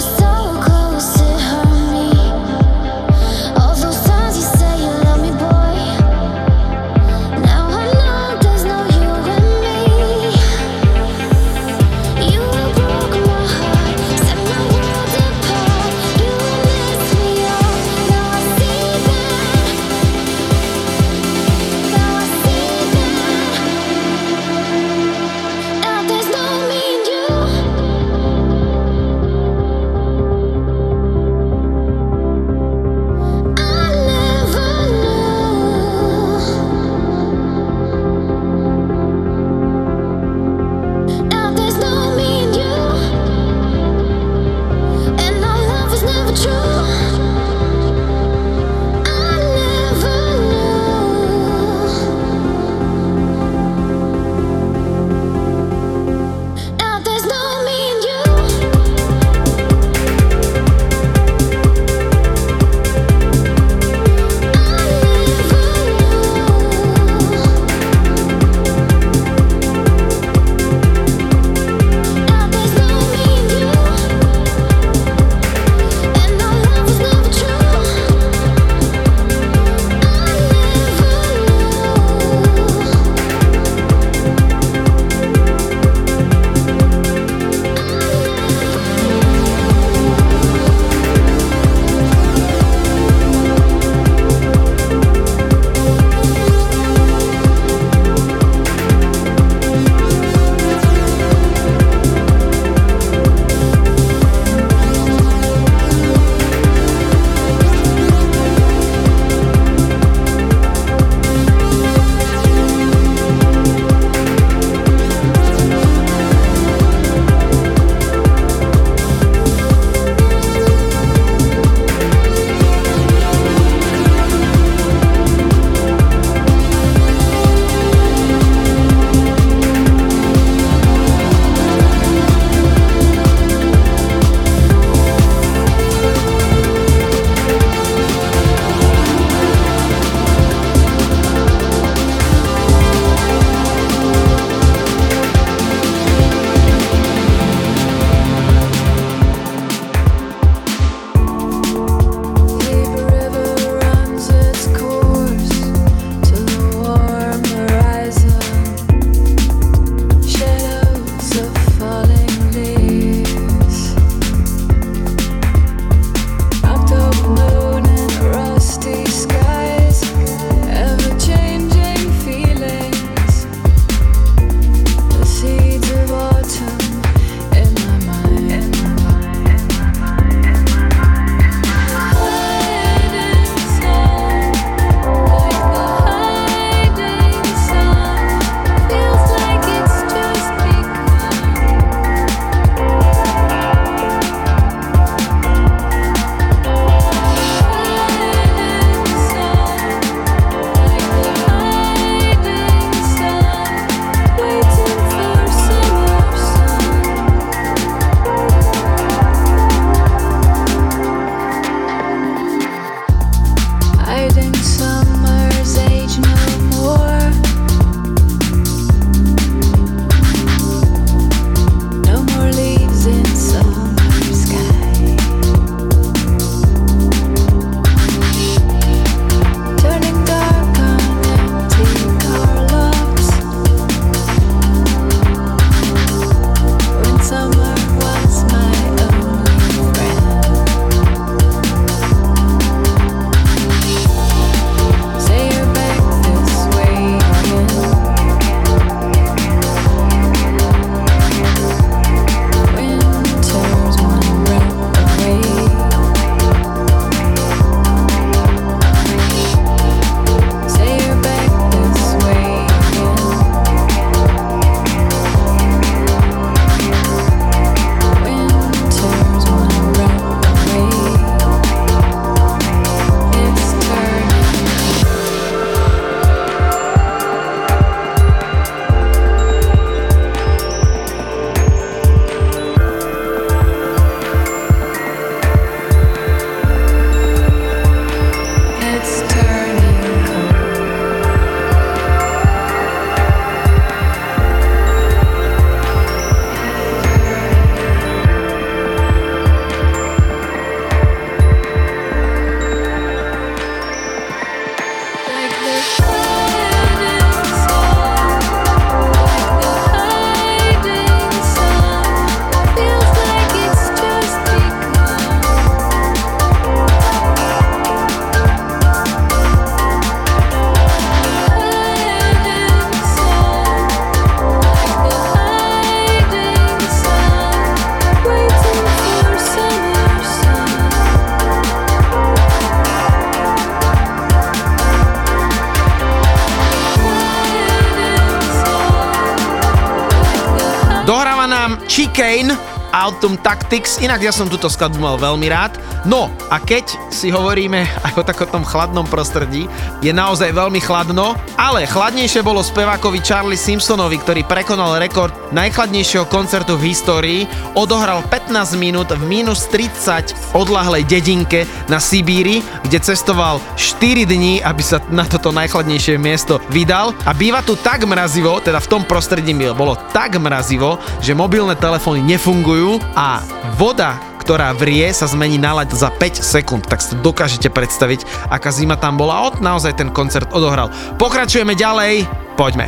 Dohráva 341.07 341.47
nám 341.47 341.79
Chicane. 341.87 342.76
Autumn 342.97 343.37
Tactics, 343.37 344.01
inak 344.01 344.25
ja 344.25 344.33
som 344.33 344.49
túto 344.49 344.65
skladbu 344.65 344.97
mal 344.97 345.21
veľmi 345.21 345.45
rád. 345.53 345.77
No 346.01 346.33
a 346.49 346.57
keď 346.57 346.97
si 347.13 347.29
hovoríme 347.29 347.85
aj 348.09 348.13
o 348.17 348.25
takom 348.25 348.65
chladnom 348.65 349.05
prostredí, 349.05 349.69
je 350.01 350.09
naozaj 350.09 350.49
veľmi 350.49 350.81
chladno, 350.81 351.37
ale 351.61 351.85
chladnejšie 351.85 352.41
bolo 352.41 352.65
spevákovi 352.65 353.21
Charlie 353.21 353.53
Simpsonovi, 353.59 354.17
ktorý 354.17 354.41
prekonal 354.49 354.97
rekord 354.97 355.29
najchladnejšieho 355.53 356.25
koncertu 356.25 356.73
v 356.73 356.89
histórii, 356.89 357.41
odohral 357.77 358.25
15 358.33 358.73
minút 358.81 359.13
v 359.13 359.21
minus 359.29 359.69
30 359.69 360.57
odlahlej 360.57 361.05
dedinke 361.05 361.69
na 361.85 362.01
Sibíri, 362.01 362.65
kde 362.81 362.97
cestoval 362.97 363.61
4 363.77 364.25
dní, 364.25 364.65
aby 364.65 364.81
sa 364.81 364.97
na 365.13 365.29
toto 365.29 365.53
najchladnejšie 365.53 366.17
miesto 366.17 366.57
vydal. 366.73 367.13
A 367.29 367.37
býva 367.37 367.61
tu 367.61 367.77
tak 367.77 368.09
mrazivo, 368.09 368.57
teda 368.57 368.81
v 368.81 368.89
tom 368.89 369.05
prostredí 369.05 369.53
bolo 369.77 369.93
tak 370.09 370.33
mrazivo, 370.41 370.97
že 371.21 371.37
mobilné 371.37 371.77
telefóny 371.77 372.25
nefungujú 372.25 372.86
a 373.15 373.43
voda 373.75 374.15
ktorá 374.47 374.71
vrie, 374.71 375.11
sa 375.11 375.27
zmení 375.27 375.59
na 375.59 375.75
za 375.91 376.07
5 376.07 376.39
sekúnd, 376.39 376.87
tak 376.87 377.03
si 377.03 377.19
dokážete 377.19 377.67
predstaviť, 377.67 378.47
aká 378.47 378.71
zima 378.71 378.95
tam 378.95 379.19
bola. 379.19 379.43
Od 379.51 379.59
naozaj 379.59 379.99
ten 379.99 380.07
koncert 380.15 380.55
odohral. 380.55 380.87
Pokračujeme 381.19 381.75
ďalej, 381.75 382.23
poďme. 382.55 382.87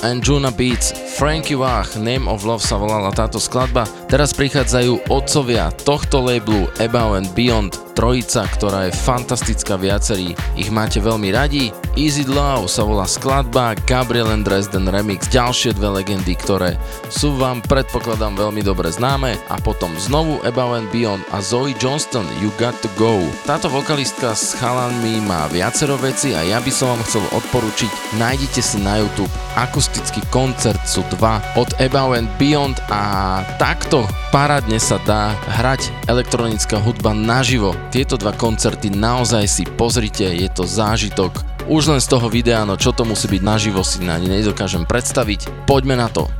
Labelu 0.00 0.20
Anjuna 0.20 0.50
Beats, 0.50 0.92
Frankie 1.16 1.56
Wach, 1.56 1.96
Name 1.96 2.28
of 2.28 2.44
Love 2.44 2.62
sa 2.62 2.76
volala 2.76 3.12
táto 3.12 3.40
skladba. 3.40 3.84
Teraz 4.08 4.32
prichádzajú 4.32 5.12
otcovia 5.12 5.70
tohto 5.84 6.24
labelu 6.24 6.68
Above 6.80 7.20
and 7.20 7.30
Beyond, 7.36 7.94
trojica, 7.94 8.48
ktorá 8.48 8.88
je 8.88 8.96
fantastická 8.96 9.76
viacerí. 9.76 10.32
Ich 10.56 10.72
máte 10.72 11.00
veľmi 11.00 11.28
radi. 11.32 11.68
Easy 11.98 12.24
Love 12.24 12.70
sa 12.70 12.86
volá 12.86 13.04
skladba, 13.04 13.76
Gabriel 13.84 14.32
and 14.32 14.46
Dresden 14.46 14.88
Remix, 14.88 15.28
ďalšie 15.28 15.76
dve 15.76 16.00
legendy, 16.00 16.32
ktoré 16.38 16.80
sú 17.20 17.36
vám 17.36 17.60
predpokladám 17.60 18.32
veľmi 18.32 18.64
dobre 18.64 18.88
známe 18.88 19.36
a 19.52 19.60
potom 19.60 19.92
znovu 20.00 20.40
Above 20.40 20.80
and 20.80 20.88
Beyond 20.88 21.20
a 21.36 21.44
Zoe 21.44 21.76
Johnston, 21.76 22.24
You 22.40 22.48
Got 22.56 22.80
To 22.80 22.88
Go. 22.96 23.20
Táto 23.44 23.68
vokalistka 23.68 24.32
s 24.32 24.56
chalanmi 24.56 25.20
má 25.28 25.44
viacero 25.52 26.00
veci 26.00 26.32
a 26.32 26.40
ja 26.40 26.64
by 26.64 26.72
som 26.72 26.96
vám 26.96 27.04
chcel 27.04 27.20
odporučiť, 27.36 28.16
nájdite 28.16 28.64
si 28.64 28.80
na 28.80 29.04
YouTube 29.04 29.28
akustický 29.52 30.24
koncert 30.32 30.80
sú 30.88 31.04
dva 31.12 31.44
od 31.60 31.68
Above 31.76 32.16
and 32.16 32.32
Beyond 32.40 32.80
a 32.88 33.44
takto 33.60 34.08
parádne 34.32 34.80
sa 34.80 34.96
dá 35.04 35.36
hrať 35.60 35.92
elektronická 36.08 36.80
hudba 36.80 37.12
naživo. 37.12 37.76
Tieto 37.92 38.16
dva 38.16 38.32
koncerty 38.32 38.88
naozaj 38.88 39.44
si 39.44 39.68
pozrite, 39.68 40.24
je 40.24 40.48
to 40.48 40.64
zážitok 40.64 41.36
Už 41.68 41.92
len 41.92 42.00
z 42.00 42.08
toho 42.08 42.32
videa, 42.32 42.64
no 42.64 42.80
čo 42.80 42.96
to 42.96 43.04
musí 43.04 43.28
byť 43.28 43.42
naživo 43.44 43.84
si 43.84 44.00
ani 44.08 44.26
nedokážem 44.26 44.88
predstaviť. 44.88 45.68
Poďme 45.68 46.00
na 46.00 46.08
to. 46.08 46.39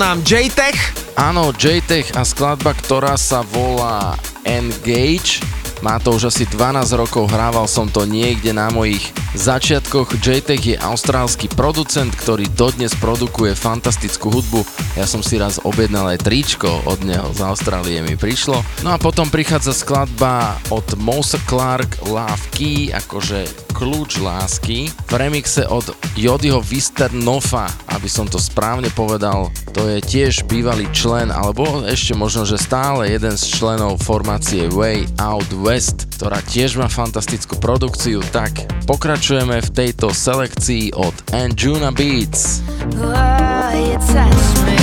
nám 0.00 0.24
JTech. 0.24 1.12
Áno, 1.20 1.52
JTech 1.52 2.16
a 2.16 2.24
skladba, 2.24 2.72
ktorá 2.72 3.20
sa 3.20 3.44
volá 3.44 4.16
Engage. 4.48 5.44
Má 5.84 6.00
to 6.00 6.16
už 6.16 6.32
asi 6.32 6.48
12 6.48 6.88
rokov, 6.96 7.28
hrával 7.28 7.68
som 7.68 7.84
to 7.84 8.08
niekde 8.08 8.56
na 8.56 8.72
mojich 8.72 9.12
začiatkoch. 9.36 10.16
JTech 10.16 10.62
je 10.72 10.76
austrálsky 10.80 11.52
producent, 11.52 12.12
ktorý 12.16 12.48
dodnes 12.52 12.96
produkuje 12.96 13.52
fantastickú 13.52 14.32
hudbu. 14.32 14.64
Ja 14.96 15.04
som 15.04 15.20
si 15.20 15.36
raz 15.36 15.60
objednal 15.60 16.16
aj 16.16 16.24
tričko 16.24 16.68
od 16.88 17.04
neho, 17.04 17.28
z 17.36 17.44
Austrálie 17.44 18.00
mi 18.00 18.16
prišlo. 18.16 18.60
No 18.80 18.96
a 18.96 19.00
potom 19.00 19.28
prichádza 19.28 19.76
skladba 19.76 20.56
od 20.72 20.84
Mosa 20.96 21.40
Clark 21.44 22.08
Love 22.08 22.44
Key, 22.56 22.88
akože 22.92 23.72
kľúč 23.76 24.20
lásky 24.20 24.88
v 25.08 25.12
remixe 25.16 25.64
od 25.68 25.92
Jodiho 26.16 26.60
Visternofa, 26.64 27.68
aby 27.92 28.08
som 28.08 28.28
to 28.28 28.36
správne 28.36 28.92
povedal. 28.92 29.48
To 29.74 29.86
je 29.86 30.02
tiež 30.02 30.50
bývalý 30.50 30.90
člen, 30.90 31.30
alebo 31.30 31.86
ešte 31.86 32.18
možno, 32.18 32.42
že 32.42 32.58
stále 32.58 33.14
jeden 33.14 33.38
z 33.38 33.44
členov 33.54 34.02
formácie 34.02 34.66
Way 34.66 35.06
Out 35.22 35.46
West, 35.62 36.10
ktorá 36.18 36.42
tiež 36.42 36.74
má 36.76 36.90
fantastickú 36.90 37.54
produkciu. 37.56 38.18
Tak 38.34 38.86
pokračujeme 38.90 39.62
v 39.62 39.70
tejto 39.70 40.10
selekcii 40.10 40.98
od 40.98 41.14
Anjuna 41.30 41.94
Beats. 41.94 42.66
Oh, 42.98 44.79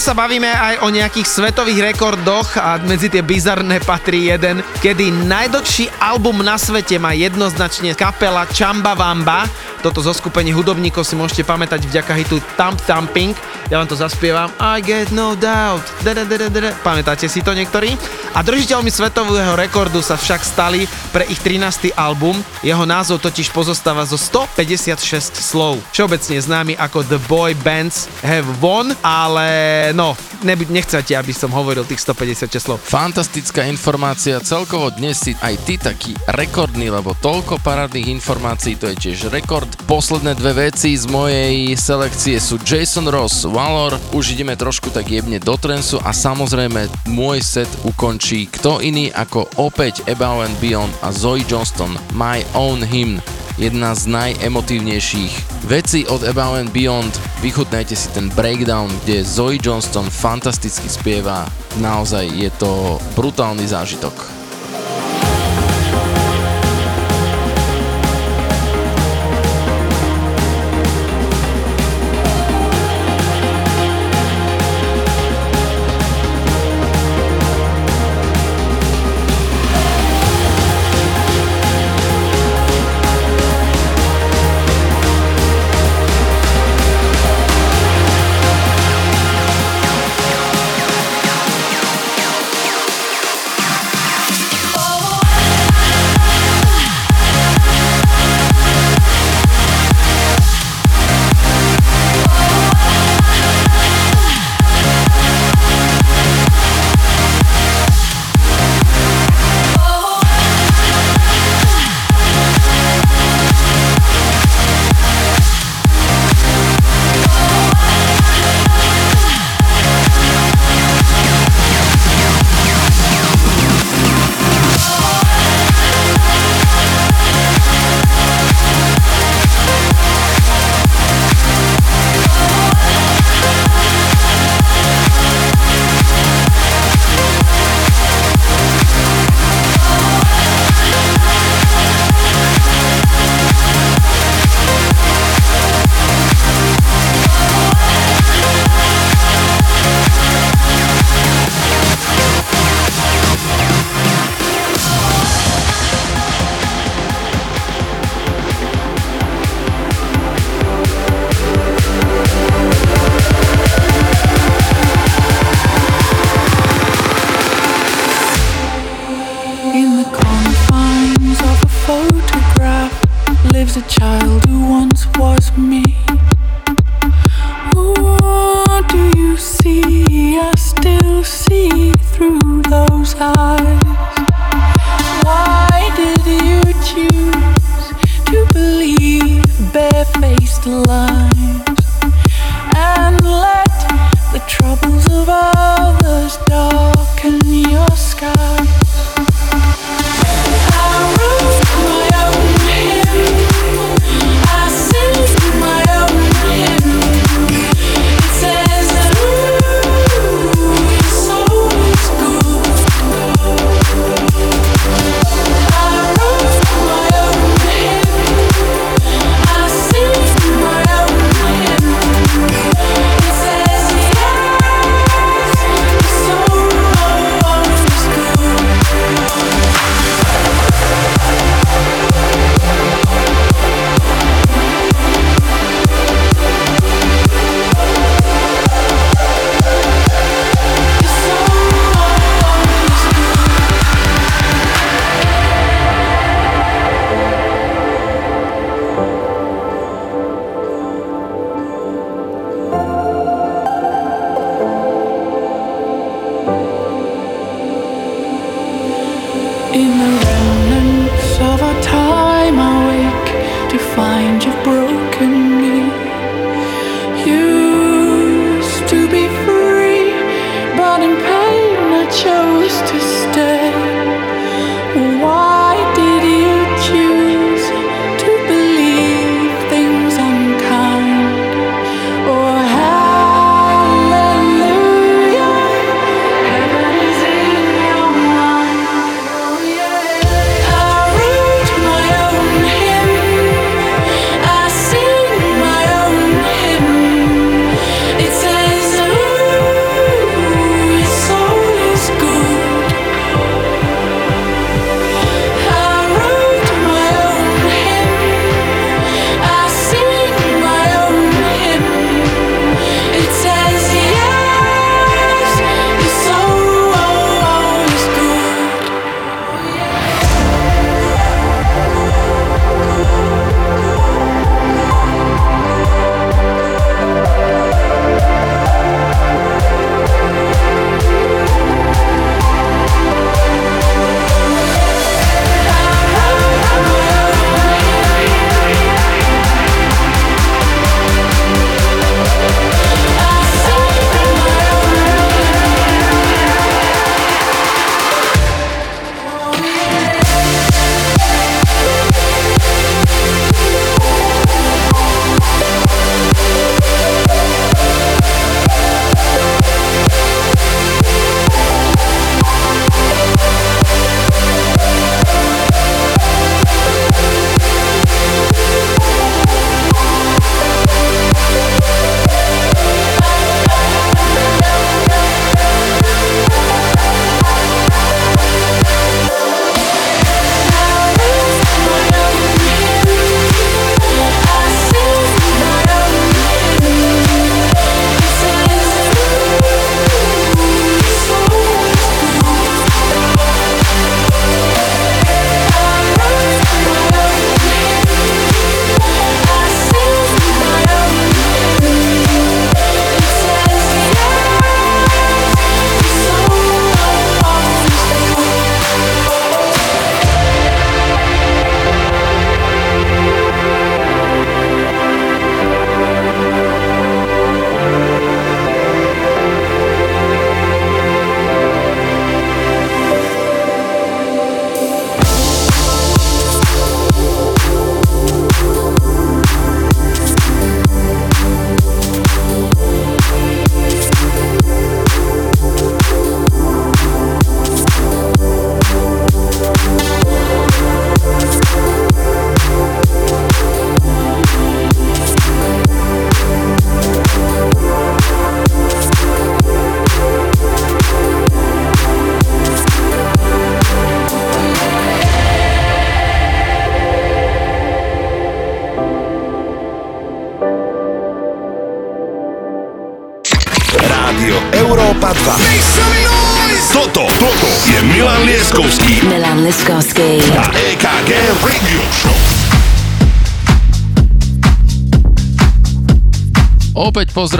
Dnes 0.00 0.16
sa 0.16 0.16
bavíme 0.16 0.48
aj 0.48 0.80
o 0.80 0.88
nejakých 0.88 1.28
svetových 1.28 1.92
rekordoch 1.92 2.56
a 2.56 2.80
medzi 2.80 3.12
tie 3.12 3.20
bizarné 3.20 3.84
patrí 3.84 4.32
jeden, 4.32 4.64
kedy 4.80 5.28
najdlhší 5.28 5.92
album 6.00 6.40
na 6.40 6.56
svete 6.56 6.96
má 6.96 7.12
jednoznačne 7.12 7.92
kapela 7.92 8.48
Chamba 8.48 8.96
Wamba. 8.96 9.44
Toto 9.84 10.00
zo 10.00 10.16
skupení 10.16 10.56
hudobníkov 10.56 11.04
si 11.04 11.20
môžete 11.20 11.44
pamätať 11.44 11.84
vďaka 11.84 12.16
hitu 12.16 12.40
Thump 12.56 12.80
Thumping. 12.88 13.36
Ja 13.68 13.76
vám 13.76 13.92
to 13.92 13.96
zaspievam. 14.00 14.48
I 14.56 14.80
get 14.80 15.12
no 15.12 15.36
doubt. 15.36 15.84
Da-da-da-da-da. 16.00 16.80
Pamätáte 16.80 17.28
si 17.28 17.44
to 17.44 17.52
niektorí? 17.52 17.92
A 18.30 18.46
držiteľmi 18.46 18.94
svetového 18.94 19.58
rekordu 19.58 19.98
sa 20.06 20.14
však 20.14 20.46
stali 20.46 20.86
pre 21.10 21.26
ich 21.26 21.42
13. 21.42 21.90
album. 21.98 22.38
Jeho 22.62 22.86
názov 22.86 23.18
totiž 23.18 23.50
pozostáva 23.50 24.06
zo 24.06 24.14
156 24.14 25.34
slov. 25.34 25.82
Všeobecne 25.90 26.38
známy 26.38 26.78
ako 26.78 27.02
The 27.10 27.18
Boy 27.26 27.58
Bands 27.58 28.06
Have 28.22 28.46
Won, 28.62 28.94
ale 29.02 29.50
no, 29.98 30.14
neby, 30.44 30.68
nechcete, 30.68 31.16
aby 31.16 31.32
som 31.32 31.52
hovoril 31.52 31.84
tých 31.84 32.04
156 32.04 32.60
slov. 32.60 32.78
Fantastická 32.80 33.64
informácia, 33.68 34.40
celkovo 34.40 34.92
dnes 34.92 35.20
si 35.20 35.32
aj 35.38 35.54
ty 35.64 35.74
taký 35.76 36.12
rekordný, 36.36 36.92
lebo 36.92 37.16
toľko 37.18 37.60
parádnych 37.60 38.08
informácií, 38.10 38.76
to 38.76 38.88
je 38.92 39.10
tiež 39.10 39.32
rekord. 39.32 39.68
Posledné 39.88 40.36
dve 40.36 40.70
veci 40.70 40.96
z 40.96 41.06
mojej 41.08 41.74
selekcie 41.76 42.36
sú 42.40 42.60
Jason 42.60 43.08
Ross, 43.08 43.44
Valor, 43.48 43.96
už 44.12 44.36
ideme 44.36 44.56
trošku 44.56 44.92
tak 44.92 45.08
jemne 45.08 45.40
do 45.40 45.56
trensu 45.56 46.00
a 46.04 46.12
samozrejme 46.12 47.10
môj 47.10 47.40
set 47.40 47.70
ukončí 47.84 48.50
kto 48.50 48.80
iný 48.82 49.12
ako 49.12 49.46
opäť 49.60 50.04
Above 50.10 50.48
and 50.48 50.56
Beyond 50.58 50.92
a 51.04 51.12
Zoe 51.12 51.44
Johnston, 51.44 51.96
My 52.16 52.42
Own 52.56 52.82
Hymn 52.84 53.20
jedna 53.60 53.92
z 53.92 54.08
najemotívnejších 54.08 55.32
vecí 55.68 56.08
od 56.08 56.24
Above 56.24 56.64
and 56.64 56.72
Beyond. 56.72 57.12
Vychutnajte 57.40 57.96
si 57.96 58.12
ten 58.12 58.28
breakdown, 58.28 58.92
kde 59.04 59.24
Zoe 59.24 59.56
Johnston 59.56 60.12
fantasticky 60.12 60.88
spieva. 60.92 61.48
Naozaj 61.80 62.28
je 62.36 62.50
to 62.52 63.00
brutálny 63.16 63.64
zážitok. 63.64 64.39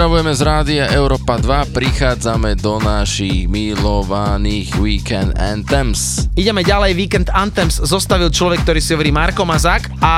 Pozdravujeme 0.01 0.33
z 0.33 0.41
rádia 0.41 0.85
Európa 0.97 1.37
2, 1.37 1.77
prichádzame 1.77 2.57
do 2.57 2.81
našich 2.81 3.45
milovaných 3.45 4.73
Weekend 4.81 5.37
Anthems. 5.37 6.25
Ideme 6.33 6.65
ďalej, 6.65 6.97
Weekend 6.97 7.29
Anthems 7.29 7.77
zostavil 7.77 8.33
človek, 8.33 8.65
ktorý 8.65 8.81
si 8.81 8.97
hovorí 8.97 9.13
Marko 9.13 9.45
Mazák 9.45 10.01
a 10.01 10.13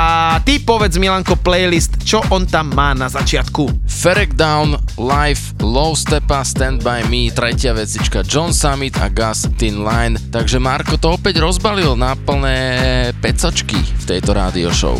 ty 0.47 0.63
povedz 0.63 0.95
Milanko 0.95 1.35
playlist, 1.35 1.99
čo 2.07 2.23
on 2.31 2.47
tam 2.47 2.71
má 2.71 2.95
na 2.95 3.11
začiatku. 3.11 3.83
Ferek 3.83 4.39
Down, 4.39 4.79
Life, 4.95 5.51
Low 5.59 5.99
Stepa, 5.99 6.47
Stand 6.47 6.79
By 6.79 7.03
Me, 7.11 7.27
tretia 7.35 7.75
vecička 7.75 8.23
John 8.23 8.55
Summit 8.55 8.95
a 9.03 9.11
Gus 9.11 9.51
Tin 9.59 9.83
Line. 9.83 10.15
Takže 10.31 10.63
Marko 10.63 10.95
to 10.95 11.19
opäť 11.19 11.43
rozbalil 11.43 11.99
na 11.99 12.15
plné 12.15 13.11
pecačky 13.19 13.83
v 13.83 14.03
tejto 14.07 14.31
rádio 14.31 14.71
show. 14.71 14.95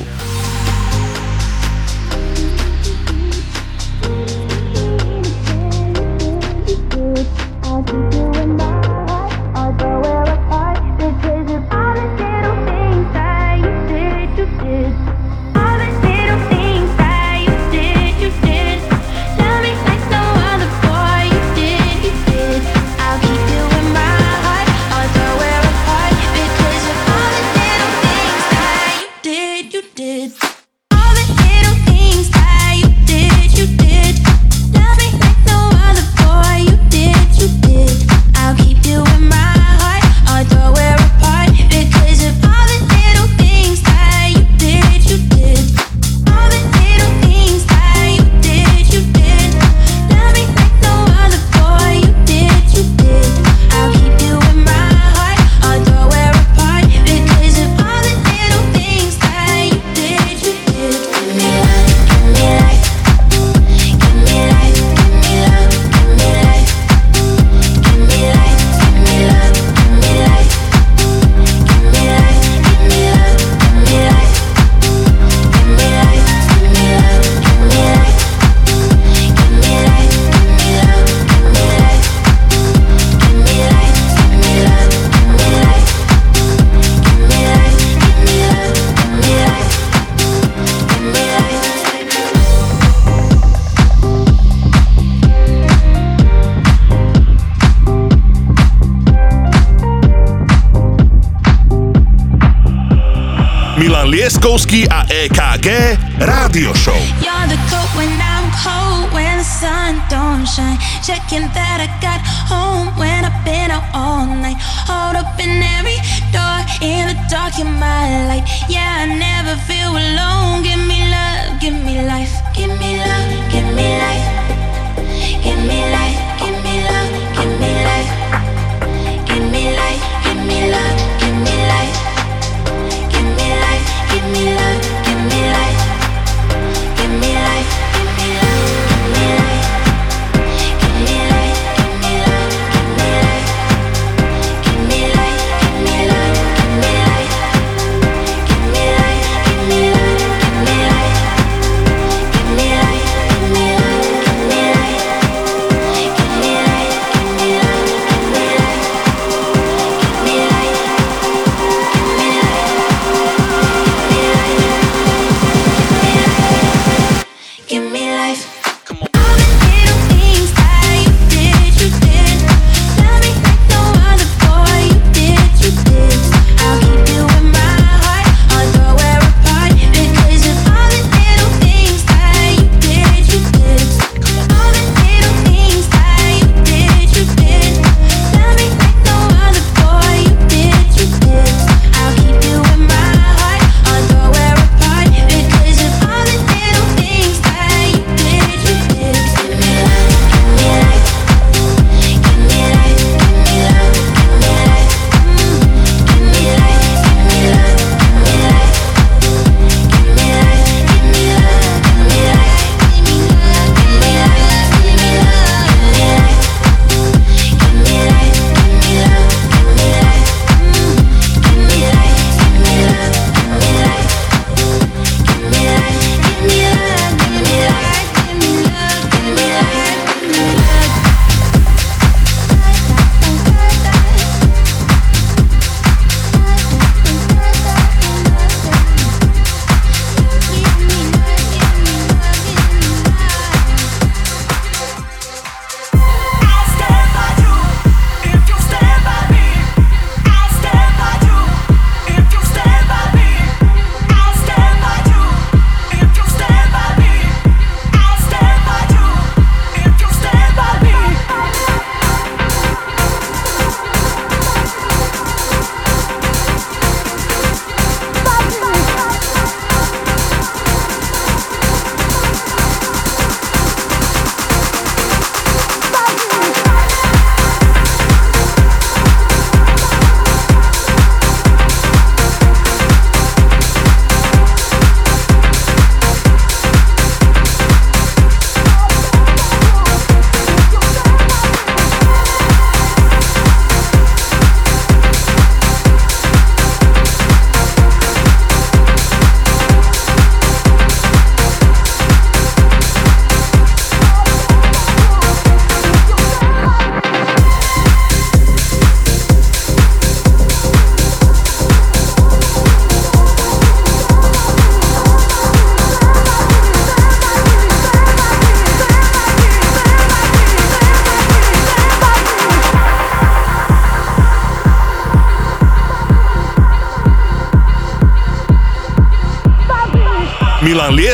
Čurkovský 104.44 104.92
a 104.92 105.08
EKG 105.08 105.96
Rádio 106.20 106.76
Show. 106.76 107.13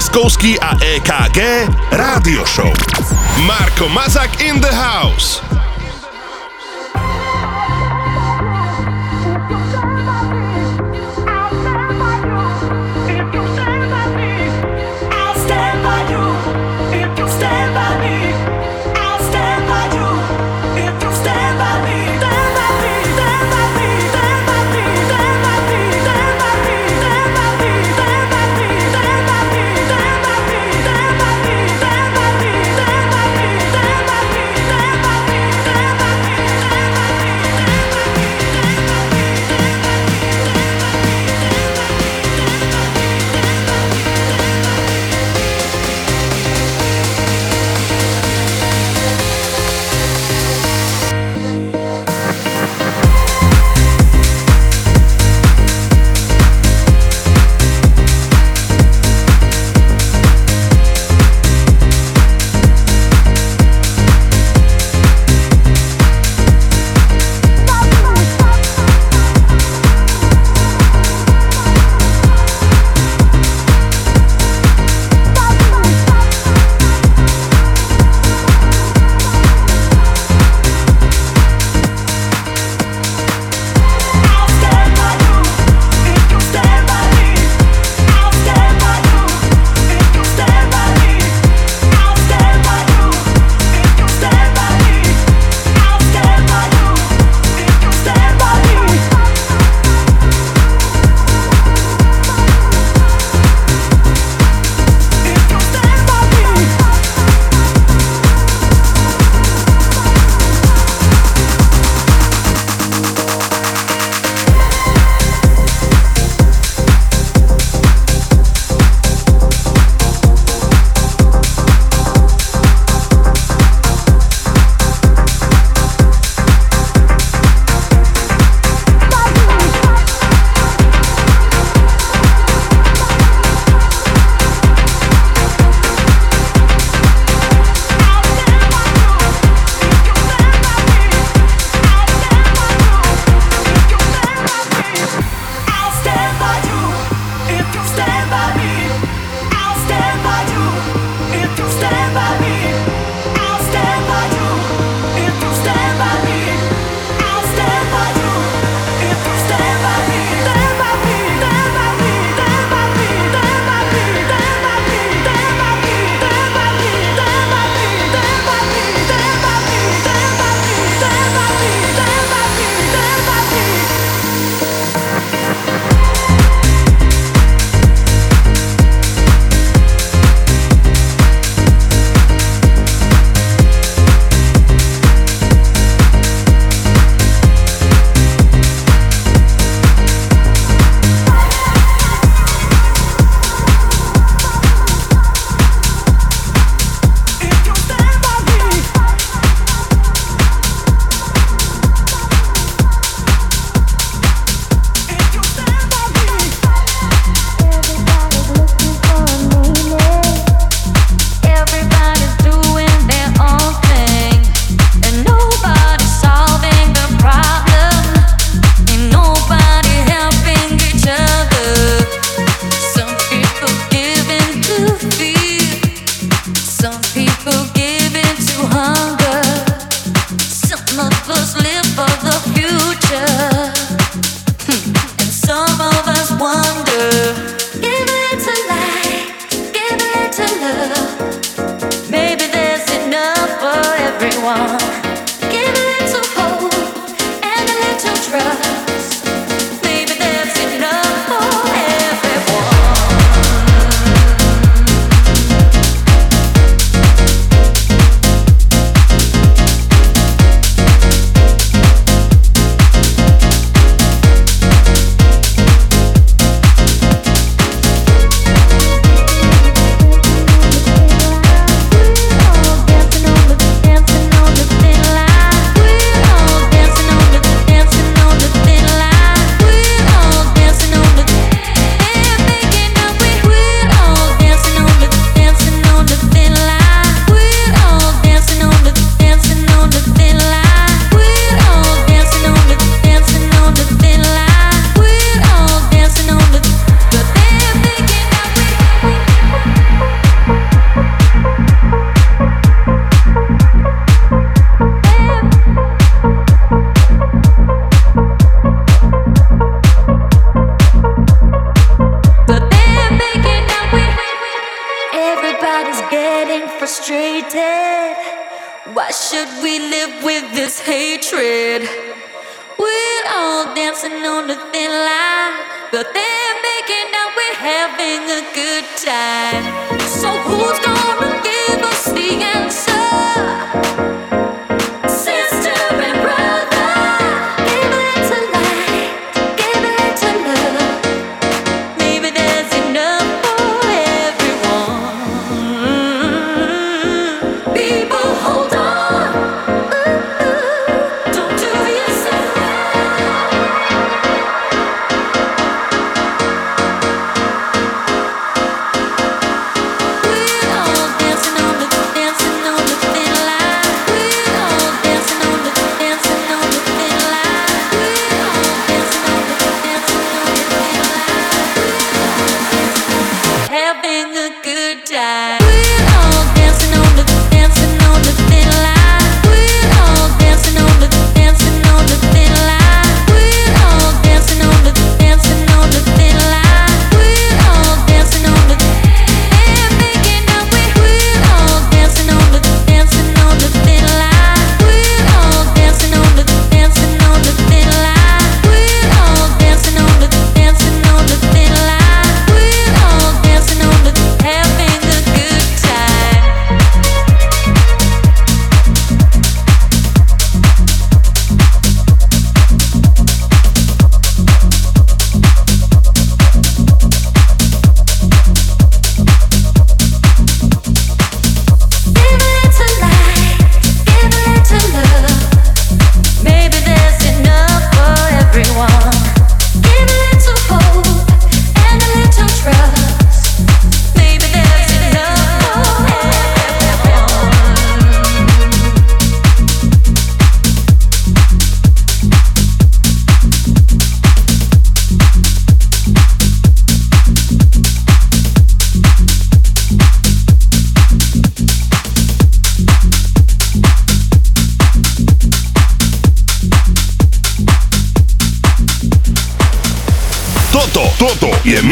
Leskovský 0.09 0.57
a 0.57 0.73
EKG 0.81 1.69
Rádio 1.93 2.41
Show. 2.41 2.73
Marko 3.45 3.85
Mazak 3.93 4.41
in 4.41 4.57
the 4.57 4.73
house. 4.73 5.48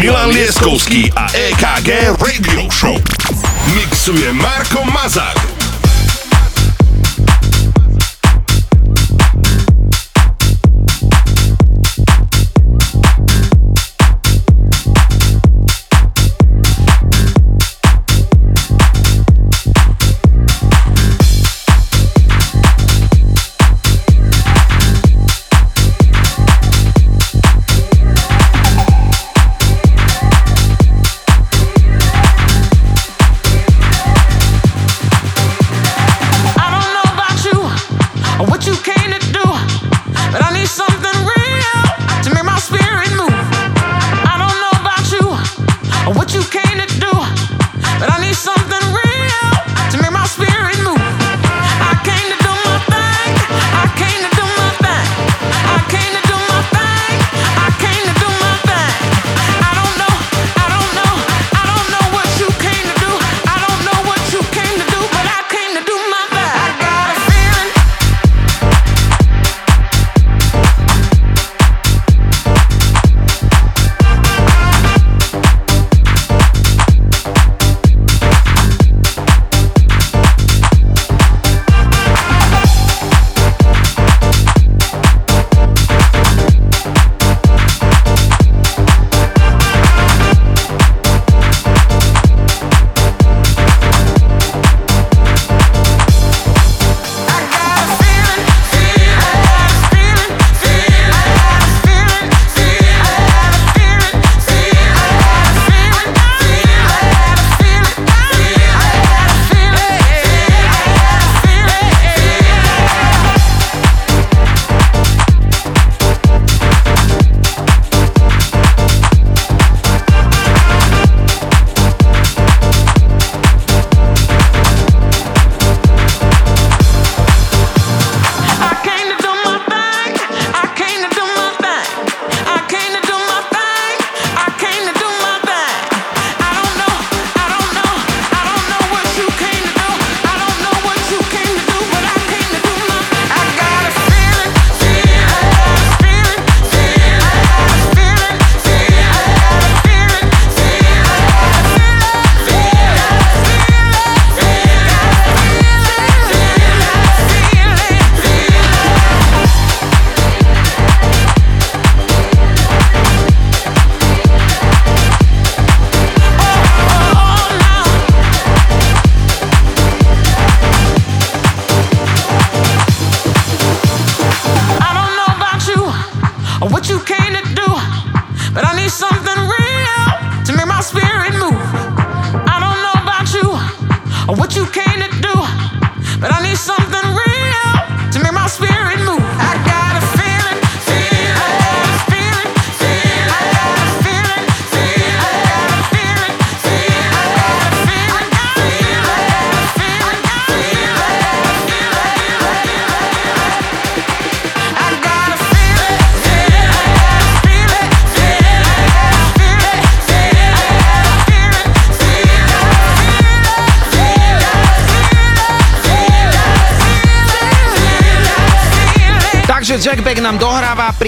Milan 0.08 0.32
Lieskovský 0.32 1.12
a 1.20 1.28
EKG 1.36 2.16
Radio 2.16 2.72
Show. 2.72 2.96
Mixuje 3.76 4.32
Marko 4.34 4.88
Mazák. 4.88 5.47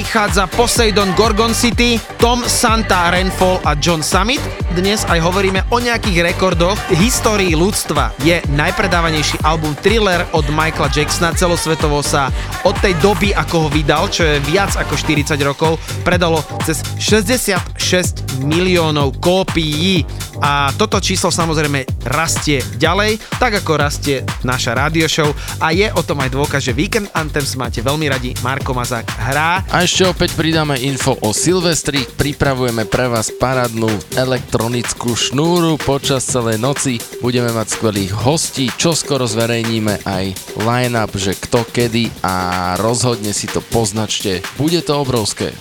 Prichádza 0.10 0.50
Poseidon 0.50 1.14
Gorgon 1.14 1.54
City, 1.54 2.02
Tom 2.18 2.42
Santa 2.42 3.14
Rainfall 3.14 3.62
a 3.62 3.78
John 3.78 4.02
Summit. 4.02 4.42
Dnes 4.74 5.06
aj 5.06 5.22
hovoríme 5.22 5.70
o 5.70 5.78
nejakých 5.78 6.34
rekordoch. 6.34 6.74
Histórii 6.98 7.54
ľudstva 7.54 8.18
je 8.26 8.42
najpredávanejší 8.50 9.46
album 9.46 9.78
Thriller 9.78 10.26
od 10.34 10.50
Michaela 10.50 10.90
Jacksona. 10.90 11.38
Celosvetovo 11.38 12.02
sa 12.02 12.34
od 12.66 12.74
tej 12.82 12.98
doby, 13.06 13.38
ako 13.38 13.56
ho 13.62 13.70
vydal, 13.70 14.10
čo 14.10 14.26
je 14.26 14.42
viac 14.50 14.74
ako 14.82 14.98
40 14.98 15.38
rokov, 15.46 15.78
predalo 16.02 16.42
cez 16.66 16.82
66 16.98 18.42
miliónov 18.42 19.14
kópií. 19.22 20.10
A 20.50 20.74
toto 20.74 20.98
číslo 20.98 21.30
samozrejme 21.30 22.10
rastie 22.10 22.66
ďalej, 22.82 23.22
tak 23.38 23.62
ako 23.62 23.78
rastie 23.78 24.26
naša 24.42 24.74
radio 24.74 25.06
show 25.06 25.30
a 25.62 25.70
je 25.70 25.86
o 25.94 26.02
tom 26.02 26.18
aj 26.26 26.34
dôkaz, 26.34 26.66
že 26.66 26.74
Weekend 26.74 27.06
Anthems 27.14 27.54
máte 27.54 27.86
veľmi 27.86 28.10
radi. 28.10 28.34
Marko 28.42 28.74
Mazák 28.74 29.06
hrá. 29.30 29.62
A 29.70 29.86
ešte 29.86 30.10
opäť 30.10 30.34
pridáme 30.34 30.82
info 30.82 31.14
o 31.22 31.38
Silvestri. 31.38 32.02
Pripravujeme 32.02 32.90
pre 32.90 33.06
vás 33.06 33.30
parádnu 33.30 33.94
elektronickú 34.18 35.14
šnúru 35.14 35.78
počas 35.78 36.26
celej 36.26 36.58
noci. 36.58 36.98
Budeme 37.22 37.54
mať 37.54 37.78
skvelých 37.78 38.18
hostí, 38.26 38.74
čo 38.74 38.98
skoro 38.98 39.30
zverejníme 39.30 40.02
aj 40.02 40.26
line-up, 40.66 41.14
že 41.14 41.38
kto 41.38 41.62
kedy 41.70 42.10
a 42.26 42.74
rozhodne 42.82 43.38
si 43.38 43.46
to 43.46 43.62
poznačte. 43.62 44.42
Bude 44.58 44.82
to 44.82 44.98
obrovské. 44.98 45.54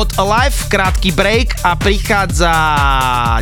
What 0.00 0.16
a 0.16 0.24
Life, 0.24 0.72
krátky 0.72 1.12
break 1.12 1.60
a 1.60 1.76
prichádza 1.76 2.48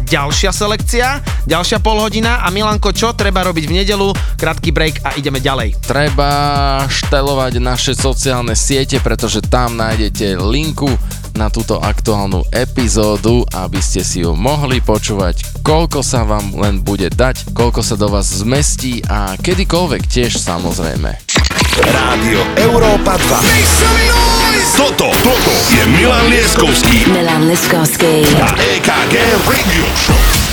ďalšia 0.02 0.50
selekcia, 0.50 1.22
ďalšia 1.46 1.78
polhodina 1.78 2.42
a 2.42 2.50
Milanko, 2.50 2.90
čo 2.90 3.14
treba 3.14 3.46
robiť 3.46 3.64
v 3.70 3.76
nedelu? 3.78 4.10
Krátky 4.34 4.74
break 4.74 5.06
a 5.06 5.14
ideme 5.14 5.38
ďalej. 5.38 5.78
Treba 5.86 6.82
štelovať 6.90 7.62
naše 7.62 7.94
sociálne 7.94 8.58
siete, 8.58 8.98
pretože 8.98 9.38
tam 9.38 9.78
nájdete 9.78 10.34
linku 10.34 10.90
na 11.38 11.46
túto 11.46 11.78
aktuálnu 11.78 12.42
epizódu, 12.50 13.46
aby 13.54 13.78
ste 13.78 14.02
si 14.02 14.26
ju 14.26 14.34
mohli 14.34 14.82
počúvať, 14.82 15.62
koľko 15.62 16.02
sa 16.02 16.26
vám 16.26 16.58
len 16.58 16.82
bude 16.82 17.06
dať, 17.06 17.54
koľko 17.54 17.86
sa 17.86 17.94
do 17.94 18.10
vás 18.10 18.26
zmestí 18.26 19.06
a 19.06 19.38
kedykoľvek 19.38 20.02
tiež 20.10 20.34
samozrejme. 20.42 21.27
Rádio 21.84 22.42
Európa 22.58 23.14
2. 23.14 24.74
Toto, 24.74 25.14
toto 25.22 25.54
je 25.70 25.82
Milan 25.86 26.26
Lieskovský 26.26 27.06
Milan 27.06 27.46
Liskovský. 27.46 28.26
a 28.42 28.50
EKG 28.58 29.14
Radio 29.46 29.86
Show. 29.94 30.48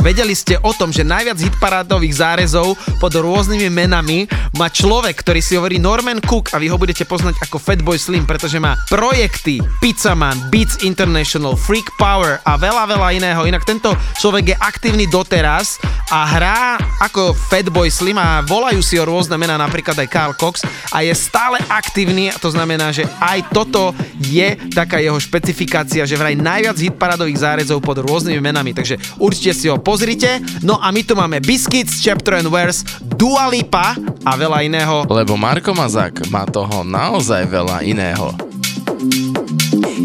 Vedeli 0.00 0.32
ste 0.32 0.56
o 0.64 0.72
tom, 0.72 0.88
že 0.88 1.04
najviac 1.04 1.36
hitparádových 1.36 2.24
zárezov 2.24 2.72
pod 2.96 3.12
rôznymi 3.12 3.68
menami 3.68 4.24
má 4.60 4.68
človek, 4.68 5.24
ktorý 5.24 5.40
si 5.40 5.56
hovorí 5.56 5.80
Norman 5.80 6.20
Cook 6.20 6.52
a 6.52 6.60
vy 6.60 6.68
ho 6.68 6.76
budete 6.76 7.08
poznať 7.08 7.48
ako 7.48 7.56
Fatboy 7.56 7.96
Slim, 7.96 8.28
pretože 8.28 8.60
má 8.60 8.76
projekty 8.92 9.56
Pizzaman, 9.80 10.36
Beats 10.52 10.84
International, 10.84 11.56
Freak 11.56 11.88
Power 11.96 12.44
a 12.44 12.60
veľa, 12.60 12.84
veľa 12.84 13.08
iného. 13.16 13.48
Inak 13.48 13.64
tento 13.64 13.96
človek 14.20 14.52
je 14.52 14.56
aktívny 14.60 15.08
doteraz 15.08 15.80
a 16.12 16.28
hrá 16.28 16.76
ako 17.00 17.32
Fatboy 17.32 17.88
Slim 17.88 18.20
a 18.20 18.44
volajú 18.44 18.84
si 18.84 19.00
ho 19.00 19.08
rôzne 19.08 19.40
mená, 19.40 19.56
napríklad 19.56 19.96
aj 19.96 20.12
Carl 20.12 20.36
Cox 20.36 20.60
a 20.92 21.00
je 21.00 21.14
stále 21.16 21.56
aktívny 21.72 22.28
a 22.28 22.36
to 22.36 22.52
znamená, 22.52 22.92
že 22.92 23.08
aj 23.16 23.56
toto 23.56 23.96
je 24.20 24.60
taká 24.76 25.00
jeho 25.00 25.16
špecifikácia, 25.16 26.04
že 26.04 26.20
vraj 26.20 26.36
najviac 26.36 26.76
hitparádových 26.76 27.40
zárezov 27.40 27.80
pod 27.80 28.04
rôznymi 28.04 28.44
menami, 28.44 28.76
takže 28.76 29.00
určite 29.16 29.56
si 29.56 29.72
ho 29.72 29.80
pozrite. 29.80 30.44
No 30.60 30.76
a 30.76 30.92
my 30.92 31.00
tu 31.00 31.16
máme 31.16 31.40
Biscuits, 31.40 32.04
Chapter 32.04 32.44
and 32.44 32.52
Verse, 32.52 32.84
Dua 33.00 33.48
Lipa 33.48 33.96
a 34.24 34.32
veľa 34.36 34.58
iného. 34.64 35.04
Lebo 35.08 35.36
Marko 35.36 35.72
Mazák 35.72 36.28
má 36.28 36.44
toho 36.44 36.84
naozaj 36.84 37.46
veľa 37.48 37.82
iného. 37.84 38.32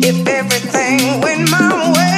If 0.05 0.27
everything 0.27 1.23
went 1.23 1.49
my 1.51 1.71
way, 1.95 2.14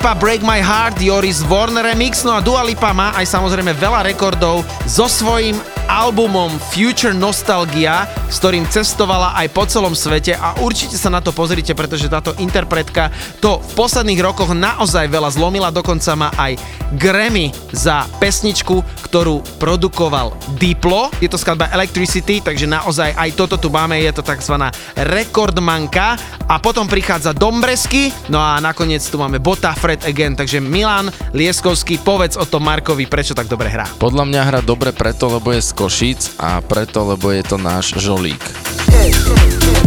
Lipa 0.00 0.16
Break 0.16 0.40
My 0.40 0.64
Heart, 0.64 1.04
Joris 1.04 1.44
Warner 1.44 1.84
remix, 1.84 2.24
no 2.24 2.32
a 2.32 2.40
Dua 2.40 2.64
Lipa 2.64 2.88
má 2.96 3.12
aj 3.20 3.36
samozrejme 3.36 3.76
veľa 3.76 4.00
rekordov 4.08 4.64
so 4.88 5.04
svojím 5.04 5.60
albumom 5.92 6.56
Future 6.72 7.12
Nostalgia, 7.12 8.08
s 8.32 8.40
ktorým 8.40 8.64
cestovala 8.64 9.36
aj 9.36 9.52
po 9.52 9.68
celom 9.68 9.92
svete 9.92 10.32
a 10.38 10.56
určite 10.64 10.96
sa 10.96 11.12
na 11.12 11.20
to 11.20 11.36
pozrite, 11.36 11.76
pretože 11.76 12.08
táto 12.08 12.32
interpretka 12.40 13.12
to 13.44 13.60
v 13.60 13.70
posledných 13.76 14.24
rokoch 14.24 14.56
naozaj 14.56 15.04
veľa 15.10 15.36
zlomila, 15.36 15.68
dokonca 15.68 16.16
má 16.16 16.32
aj 16.32 16.56
Grammy 16.96 17.52
za 17.74 18.08
pesničku, 18.22 18.80
ktorú 19.04 19.44
produkoval 19.60 20.32
Diplo. 20.56 21.12
Je 21.20 21.28
to 21.28 21.36
skladba 21.36 21.68
Electricity, 21.76 22.40
takže 22.40 22.64
naozaj 22.64 23.12
aj 23.20 23.36
toto 23.36 23.60
tu 23.60 23.68
máme, 23.68 24.00
je 24.00 24.16
to 24.16 24.24
tzv. 24.24 24.56
rekordmanka 24.96 26.16
a 26.50 26.58
potom 26.58 26.90
prichádza 26.90 27.30
Dombresky, 27.30 28.10
no 28.26 28.42
a 28.42 28.58
nakoniec 28.58 29.06
tu 29.06 29.22
máme 29.22 29.38
Bota 29.38 29.70
Fred 29.70 30.02
Again, 30.02 30.34
takže 30.34 30.58
Milan 30.58 31.14
Lieskovský, 31.30 32.02
povedz 32.02 32.34
o 32.34 32.42
tom 32.42 32.66
Markovi, 32.66 33.06
prečo 33.06 33.38
tak 33.38 33.46
dobre 33.46 33.70
hrá. 33.70 33.86
Podľa 34.02 34.26
mňa 34.26 34.40
hra 34.42 34.60
dobre 34.66 34.90
preto, 34.90 35.30
lebo 35.30 35.54
je 35.54 35.62
z 35.62 35.70
Košic 35.78 36.20
a 36.42 36.58
preto, 36.58 37.06
lebo 37.06 37.30
je 37.30 37.46
to 37.46 37.54
náš 37.54 37.94
žolík. 38.02 38.42
It's 38.90 39.79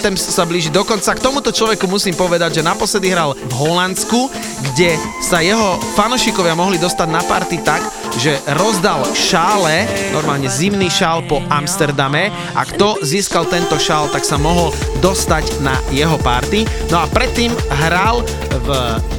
Weekend 0.00 0.12
Anthems 0.18 0.29
sa 0.40 0.48
blíži 0.48 0.72
do 0.72 0.88
konca. 0.88 1.12
K 1.12 1.20
tomuto 1.20 1.52
človeku 1.52 1.84
musím 1.84 2.16
povedať, 2.16 2.56
že 2.56 2.62
naposledy 2.64 3.12
hral 3.12 3.36
v 3.36 3.52
Holandsku, 3.60 4.32
kde 4.72 4.96
sa 5.20 5.44
jeho 5.44 5.76
fanošikovia 5.92 6.56
mohli 6.56 6.80
dostať 6.80 7.08
na 7.12 7.20
party 7.20 7.60
tak, 7.60 7.84
že 8.16 8.40
rozdal 8.56 9.04
šále, 9.12 9.84
normálne 10.16 10.48
zimný 10.48 10.88
šál 10.88 11.28
po 11.28 11.44
Amsterdame 11.52 12.32
a 12.56 12.64
kto 12.64 13.04
získal 13.04 13.44
tento 13.52 13.76
šál, 13.76 14.08
tak 14.08 14.24
sa 14.24 14.40
mohol 14.40 14.72
dostať 15.04 15.60
na 15.60 15.76
jeho 15.92 16.16
party. 16.24 16.64
No 16.88 17.04
a 17.04 17.06
predtým 17.12 17.52
hral 17.84 18.24
v 18.64 18.70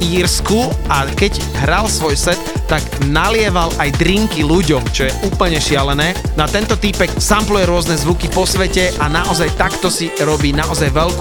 Írsku 0.02 0.74
a 0.90 1.06
keď 1.06 1.38
hral 1.62 1.86
svoj 1.86 2.18
set, 2.18 2.40
tak 2.72 2.80
nalieval 3.04 3.68
aj 3.76 3.92
drinky 4.00 4.40
ľuďom, 4.40 4.80
čo 4.96 5.04
je 5.04 5.12
úplne 5.28 5.60
šialené. 5.60 6.16
Na 6.40 6.48
tento 6.48 6.72
týpek 6.72 7.20
sampluje 7.20 7.68
rôzne 7.68 8.00
zvuky 8.00 8.32
po 8.32 8.48
svete 8.48 8.96
a 8.96 9.12
naozaj 9.12 9.52
takto 9.60 9.92
si 9.92 10.08
robí 10.24 10.56
naozaj 10.56 10.88
veľkú 10.88 11.11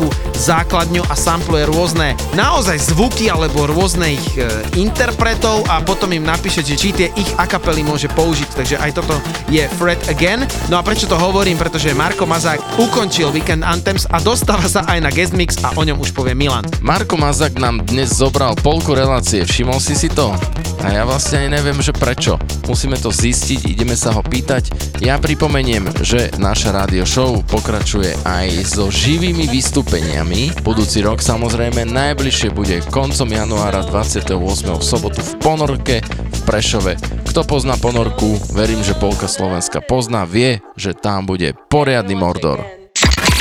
základňu 0.42 1.06
a 1.06 1.14
sampluje 1.14 1.70
rôzne 1.70 2.18
naozaj 2.34 2.82
zvuky 2.94 3.30
alebo 3.30 3.70
rôznych 3.70 4.22
e, 4.34 4.50
interpretov 4.82 5.62
a 5.70 5.84
potom 5.86 6.10
im 6.16 6.26
napíše, 6.26 6.66
že 6.66 6.74
či 6.74 6.90
tie 6.96 7.08
ich 7.14 7.30
akapely 7.38 7.86
môže 7.86 8.10
použiť. 8.12 8.50
Takže 8.58 8.76
aj 8.82 8.92
toto 8.98 9.16
je 9.54 9.62
Fred 9.78 10.02
Again. 10.10 10.48
No 10.74 10.80
a 10.80 10.86
prečo 10.86 11.06
to 11.06 11.16
hovorím? 11.16 11.62
Pretože 11.62 11.94
Marko 11.94 12.26
Mazák 12.26 12.82
ukončil 12.82 13.30
Weekend 13.30 13.62
Anthems 13.62 14.10
a 14.10 14.18
dostáva 14.18 14.66
sa 14.66 14.82
aj 14.90 15.00
na 15.04 15.14
guest 15.14 15.38
mix 15.38 15.62
a 15.62 15.76
o 15.78 15.82
ňom 15.86 16.02
už 16.02 16.16
povie 16.18 16.34
Milan. 16.34 16.66
Marko 16.82 17.20
Mazak 17.22 17.62
nám 17.62 17.86
dnes 17.86 18.10
zobral 18.18 18.58
polku 18.60 18.98
relácie, 18.98 19.46
všimol 19.46 19.78
si 19.78 19.94
si 19.94 20.10
to? 20.10 20.34
A 20.82 20.98
ja 20.98 21.06
vlastne 21.06 21.46
ani 21.46 21.62
neviem, 21.62 21.78
že 21.78 21.94
prečo. 21.94 22.42
Musíme 22.66 22.98
to 22.98 23.14
zistiť, 23.14 23.70
ideme 23.70 23.94
sa 23.94 24.18
ho 24.18 24.26
pýtať. 24.26 24.98
Ja 25.06 25.22
pripomeniem, 25.22 25.86
že 26.02 26.34
naša 26.42 26.74
rádio 26.74 27.06
show 27.06 27.38
pokračuje 27.46 28.18
aj 28.26 28.66
so 28.66 28.90
živými 28.90 29.46
vystúpeniami. 29.82 30.54
Budúci 30.62 31.02
rok 31.02 31.26
samozrejme 31.26 31.90
najbližšie 31.90 32.54
bude 32.54 32.86
koncom 32.94 33.26
januára 33.26 33.82
28. 33.82 34.38
v 34.78 34.84
sobotu 34.86 35.26
v 35.26 35.34
Ponorke 35.42 36.06
v 36.06 36.40
Prešove. 36.46 37.02
Kto 37.26 37.42
pozná 37.42 37.74
Ponorku, 37.82 38.38
verím, 38.54 38.86
že 38.86 38.94
polka 38.94 39.26
Slovenska 39.26 39.82
pozná, 39.82 40.22
vie, 40.30 40.62
že 40.78 40.94
tam 40.94 41.26
bude 41.26 41.58
poriadny 41.74 42.14
Mordor. 42.14 42.62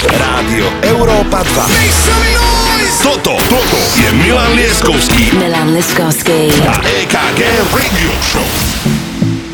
Rádio 0.01 0.65
Európa 0.81 1.45
2. 1.45 3.05
Toto, 3.05 3.37
toto 3.37 3.79
je 4.01 4.09
Milan 4.25 4.57
Lieskovský 4.57 5.37
Milan 5.37 5.77
Liskovský. 5.77 6.49
a 6.65 6.81
EKG 7.05 7.41
Radio 7.69 8.13
Show. 8.25 8.49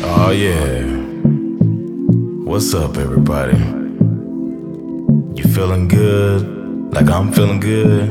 Oh 0.07 0.31
yeah. 0.31 0.87
What's 2.47 2.71
up, 2.71 2.95
everybody? 2.95 3.59
You 5.35 5.43
feeling 5.51 5.91
good? 5.91 6.66
Like 6.97 7.11
I'm 7.11 7.31
feeling 7.31 7.59
good? 7.59 8.09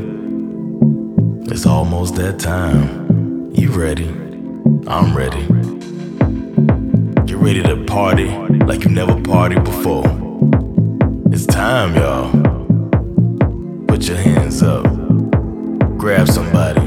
It's 1.51 1.67
almost 1.67 2.15
that 2.15 2.39
time. 2.39 3.51
You 3.53 3.73
ready? 3.73 4.07
I'm 4.87 5.13
ready. 5.13 5.43
You 7.27 7.37
ready 7.37 7.65
to 7.65 7.85
party 7.85 8.29
like 8.65 8.85
you 8.85 8.91
never 8.91 9.15
partied 9.15 9.65
before? 9.65 10.05
It's 11.33 11.47
time, 11.47 11.97
y'all. 11.97 12.31
Put 13.89 14.07
your 14.07 14.19
hands 14.19 14.63
up. 14.63 14.85
Grab 15.99 16.29
somebody. 16.29 16.87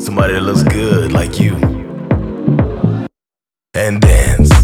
Somebody 0.00 0.34
that 0.34 0.42
looks 0.42 0.64
good 0.64 1.12
like 1.14 1.40
you. 1.40 1.54
And 3.72 4.02
dance. 4.02 4.61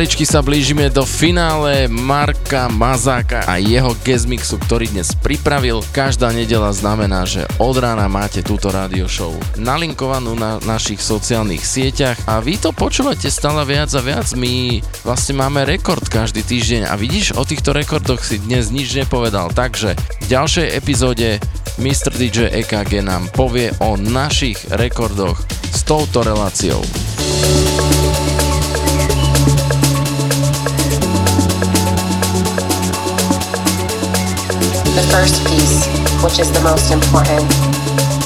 pomaličky 0.00 0.24
sa 0.24 0.40
blížime 0.40 0.88
do 0.88 1.04
finále 1.04 1.84
Marka 1.84 2.72
Mazáka 2.72 3.44
a 3.44 3.60
jeho 3.60 3.92
guestmixu, 4.00 4.56
ktorý 4.56 4.88
dnes 4.88 5.12
pripravil. 5.12 5.84
Každá 5.92 6.32
nedela 6.32 6.72
znamená, 6.72 7.28
že 7.28 7.44
od 7.60 7.76
rána 7.76 8.08
máte 8.08 8.40
túto 8.40 8.72
rádio 8.72 9.04
show 9.04 9.36
nalinkovanú 9.60 10.32
na 10.40 10.56
našich 10.64 11.04
sociálnych 11.04 11.60
sieťach 11.60 12.16
a 12.24 12.40
vy 12.40 12.56
to 12.56 12.72
počúvate 12.72 13.28
stále 13.28 13.60
viac 13.68 13.92
a 13.92 14.00
viac. 14.00 14.24
My 14.40 14.80
vlastne 15.04 15.36
máme 15.36 15.68
rekord 15.68 16.08
každý 16.08 16.48
týždeň 16.48 16.88
a 16.88 16.96
vidíš, 16.96 17.36
o 17.36 17.44
týchto 17.44 17.76
rekordoch 17.76 18.24
si 18.24 18.40
dnes 18.40 18.72
nič 18.72 18.96
nepovedal. 18.96 19.52
Takže 19.52 20.00
v 20.00 20.26
ďalšej 20.32 20.80
epizóde 20.80 21.44
Mr. 21.76 22.16
DJ 22.16 22.48
EKG 22.64 23.04
nám 23.04 23.28
povie 23.36 23.68
o 23.84 24.00
našich 24.00 24.64
rekordoch 24.72 25.44
s 25.76 25.84
touto 25.84 26.24
reláciou. 26.24 26.80
The 34.98 35.06
first 35.14 35.46
piece, 35.46 35.86
which 36.22 36.38
is 36.38 36.50
the 36.50 36.60
most 36.66 36.90
important, 36.90 37.46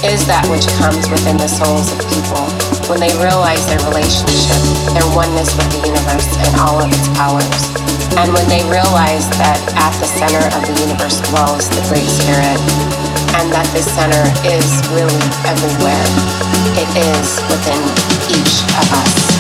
is 0.05 0.25
that 0.29 0.45
which 0.49 0.65
comes 0.81 1.09
within 1.13 1.37
the 1.37 1.49
souls 1.49 1.93
of 1.93 2.01
people 2.09 2.45
when 2.89 3.01
they 3.01 3.13
realize 3.21 3.65
their 3.69 3.81
relationship, 3.89 4.61
their 4.93 5.09
oneness 5.17 5.53
with 5.57 5.69
the 5.73 5.81
universe 5.85 6.29
and 6.45 6.53
all 6.61 6.81
of 6.81 6.89
its 6.89 7.09
powers. 7.17 7.49
And 8.17 8.33
when 8.33 8.49
they 8.49 8.65
realize 8.69 9.29
that 9.41 9.61
at 9.77 9.93
the 10.01 10.09
center 10.09 10.45
of 10.57 10.63
the 10.65 10.77
universe 10.85 11.21
dwells 11.33 11.69
the 11.73 11.85
Great 11.89 12.09
Spirit, 12.09 12.61
and 13.41 13.51
that 13.53 13.67
this 13.73 13.89
center 13.91 14.25
is 14.47 14.67
really 14.93 15.21
everywhere. 15.45 16.07
It 16.81 16.89
is 16.97 17.41
within 17.51 17.81
each 18.31 18.65
of 18.81 18.87
us. 18.93 19.34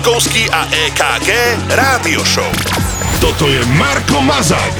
Milan 0.00 0.16
Lieskovský 0.16 0.48
a 0.48 0.64
EKG 0.64 1.28
Rádio 1.76 2.24
Show. 2.24 2.48
Toto 3.20 3.48
je 3.52 3.60
Marko 3.76 4.24
Mazak. 4.24 4.72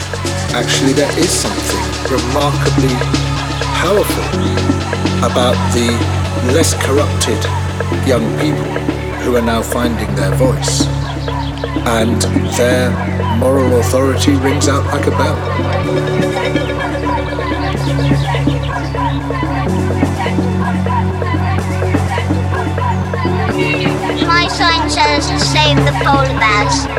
Actually, 0.57 0.97
there 0.97 1.13
is 1.21 1.29
something 1.29 1.85
remarkably 2.09 2.89
powerful 3.77 4.25
about 5.21 5.61
the 5.77 5.93
less 6.57 6.73
corrupted 6.81 7.37
young 8.09 8.25
people 8.41 8.65
who 9.21 9.37
are 9.37 9.45
now 9.45 9.61
finding 9.61 10.09
their 10.17 10.33
voice. 10.41 10.89
And 11.85 12.17
their 12.57 12.89
moral 13.37 13.79
authority 13.81 14.33
rings 14.41 14.69
out 14.69 14.89
like 14.89 15.05
a 15.05 15.13
bell. 15.21 16.30
Save 26.03 26.41
the 26.41 26.90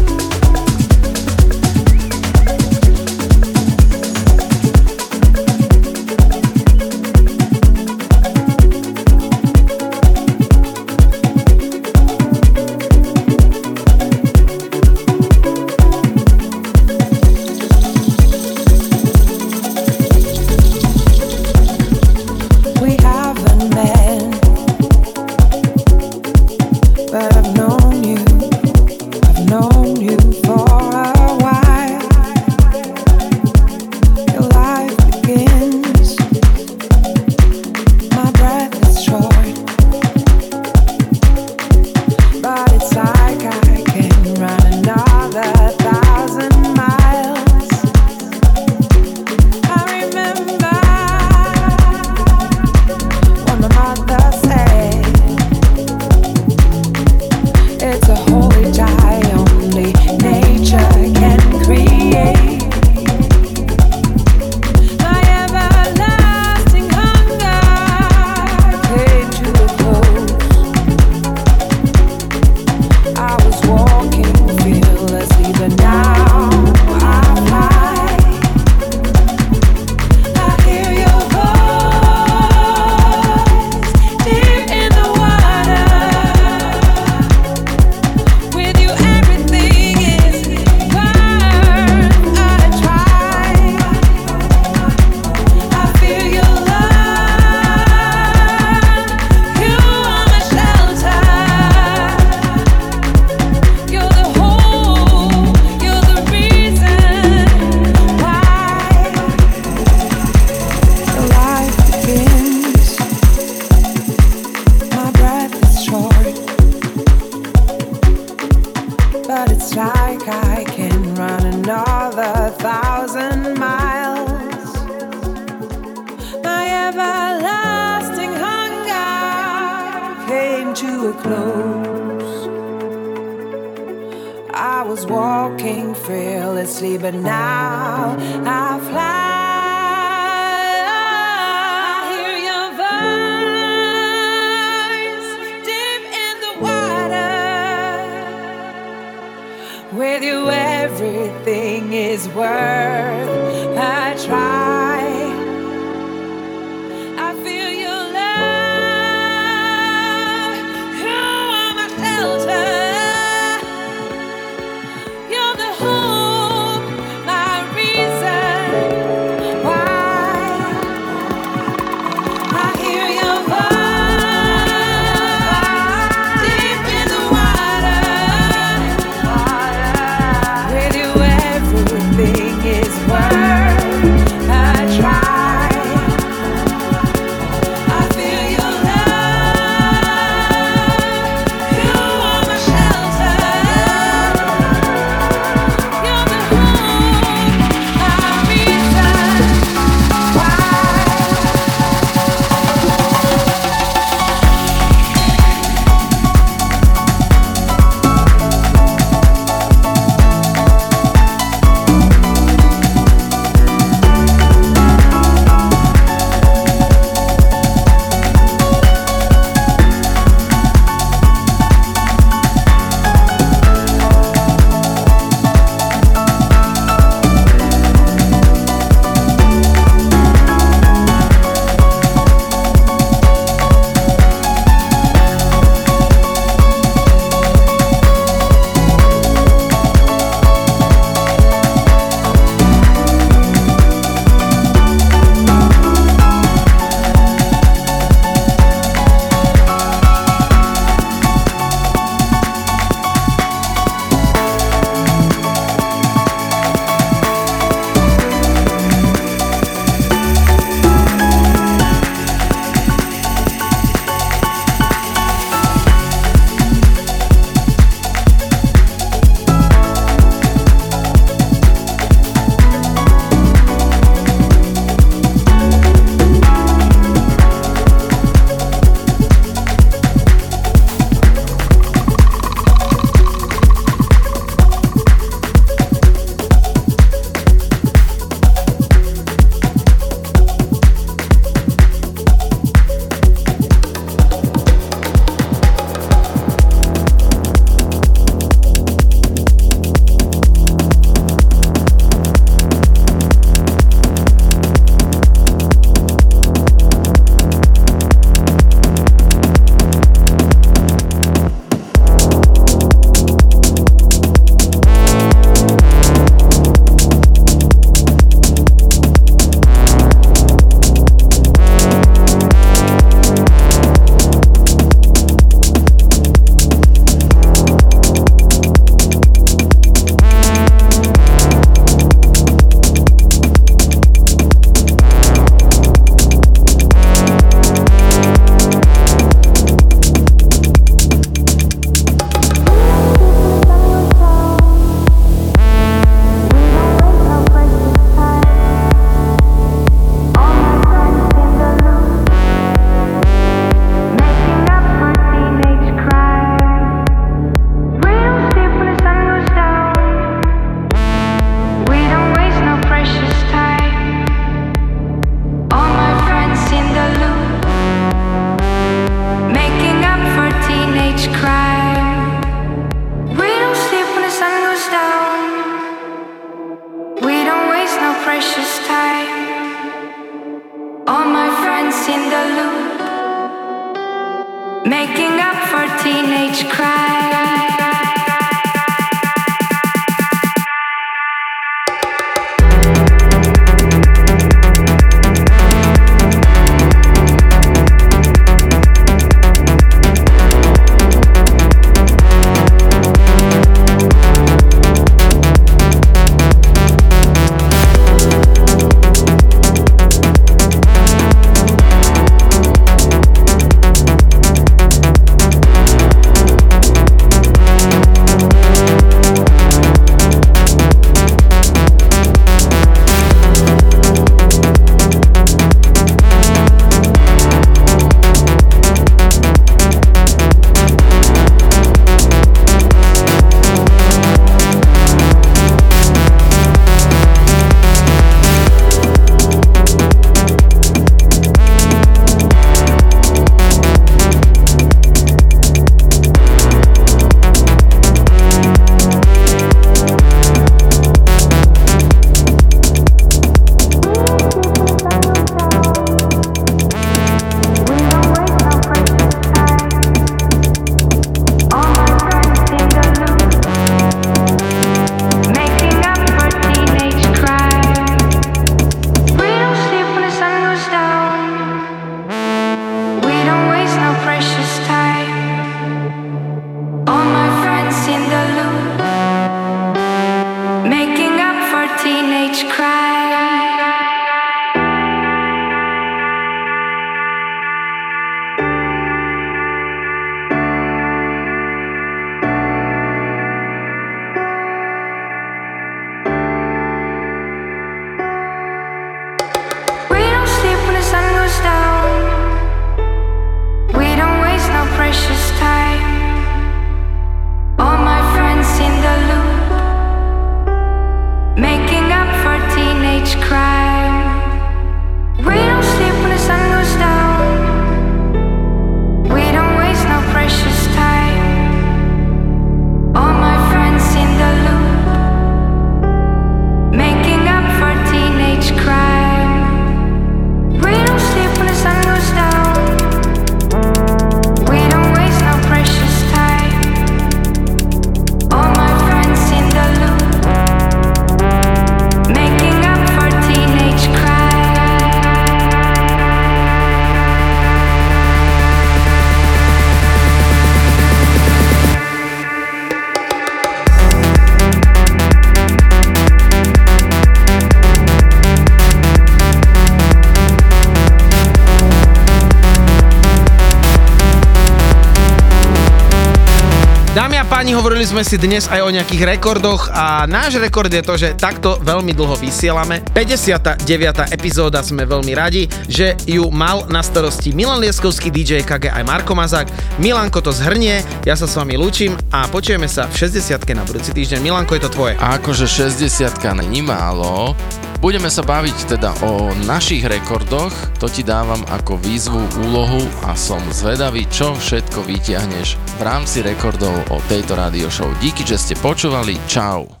hovorili 567.81 568.05
sme 568.05 568.21
si 568.21 568.37
dnes 568.37 568.69
aj 568.69 568.77
o 568.85 568.93
nejakých 568.93 569.25
rekordoch 569.25 569.89
a 569.89 570.29
náš 570.29 570.61
rekord 570.61 570.93
je 570.93 571.01
to, 571.01 571.17
že 571.17 571.33
takto 571.33 571.81
veľmi 571.81 572.13
dlho 572.13 572.37
vysielame. 572.37 573.01
59. 573.09 573.89
epizóda 574.29 574.85
sme 574.85 575.01
veľmi 575.01 575.33
radi, 575.33 575.65
že 575.89 576.13
ju 576.29 576.45
mal 576.53 576.85
na 576.93 577.01
starosti 577.01 577.49
Milan 577.57 577.81
Lieskovský, 577.81 578.29
DJ 578.29 578.61
KG 578.61 578.93
aj 578.93 579.01
Marko 579.01 579.33
Mazák. 579.33 579.97
Milanko 579.97 580.45
to 580.45 580.53
zhrnie, 580.53 581.01
ja 581.25 581.33
sa 581.33 581.49
s 581.49 581.57
vami 581.57 581.73
lúčim 581.73 582.13
a 582.29 582.45
počujeme 582.45 582.85
sa 582.85 583.09
v 583.09 583.25
60 583.25 583.57
na 583.73 583.81
budúci 583.81 584.13
týždeň. 584.13 584.45
Milanko, 584.45 584.77
je 584.77 584.85
to 584.85 584.93
tvoje. 584.93 585.17
A 585.17 585.41
akože 585.41 585.65
60 585.65 586.37
není 586.61 586.85
málo, 586.85 587.57
Budeme 588.01 588.33
sa 588.33 588.41
baviť 588.41 588.97
teda 588.97 589.13
o 589.21 589.53
našich 589.69 590.01
rekordoch, 590.01 590.73
to 590.97 591.05
ti 591.05 591.21
dávam 591.21 591.61
ako 591.69 592.01
výzvu, 592.01 592.41
úlohu 592.65 593.05
a 593.29 593.37
som 593.37 593.61
zvedavý, 593.69 594.25
čo 594.25 594.57
všetko 594.57 595.05
vytiahneš 595.05 595.77
v 596.01 596.09
rámci 596.09 596.41
rekordov 596.41 596.97
o 597.13 597.21
tejto 597.29 597.53
radio 597.53 597.85
show. 597.85 598.09
Díky, 598.17 598.41
že 598.41 598.57
ste 598.57 598.73
počúvali, 598.73 599.37
čau. 599.45 600.00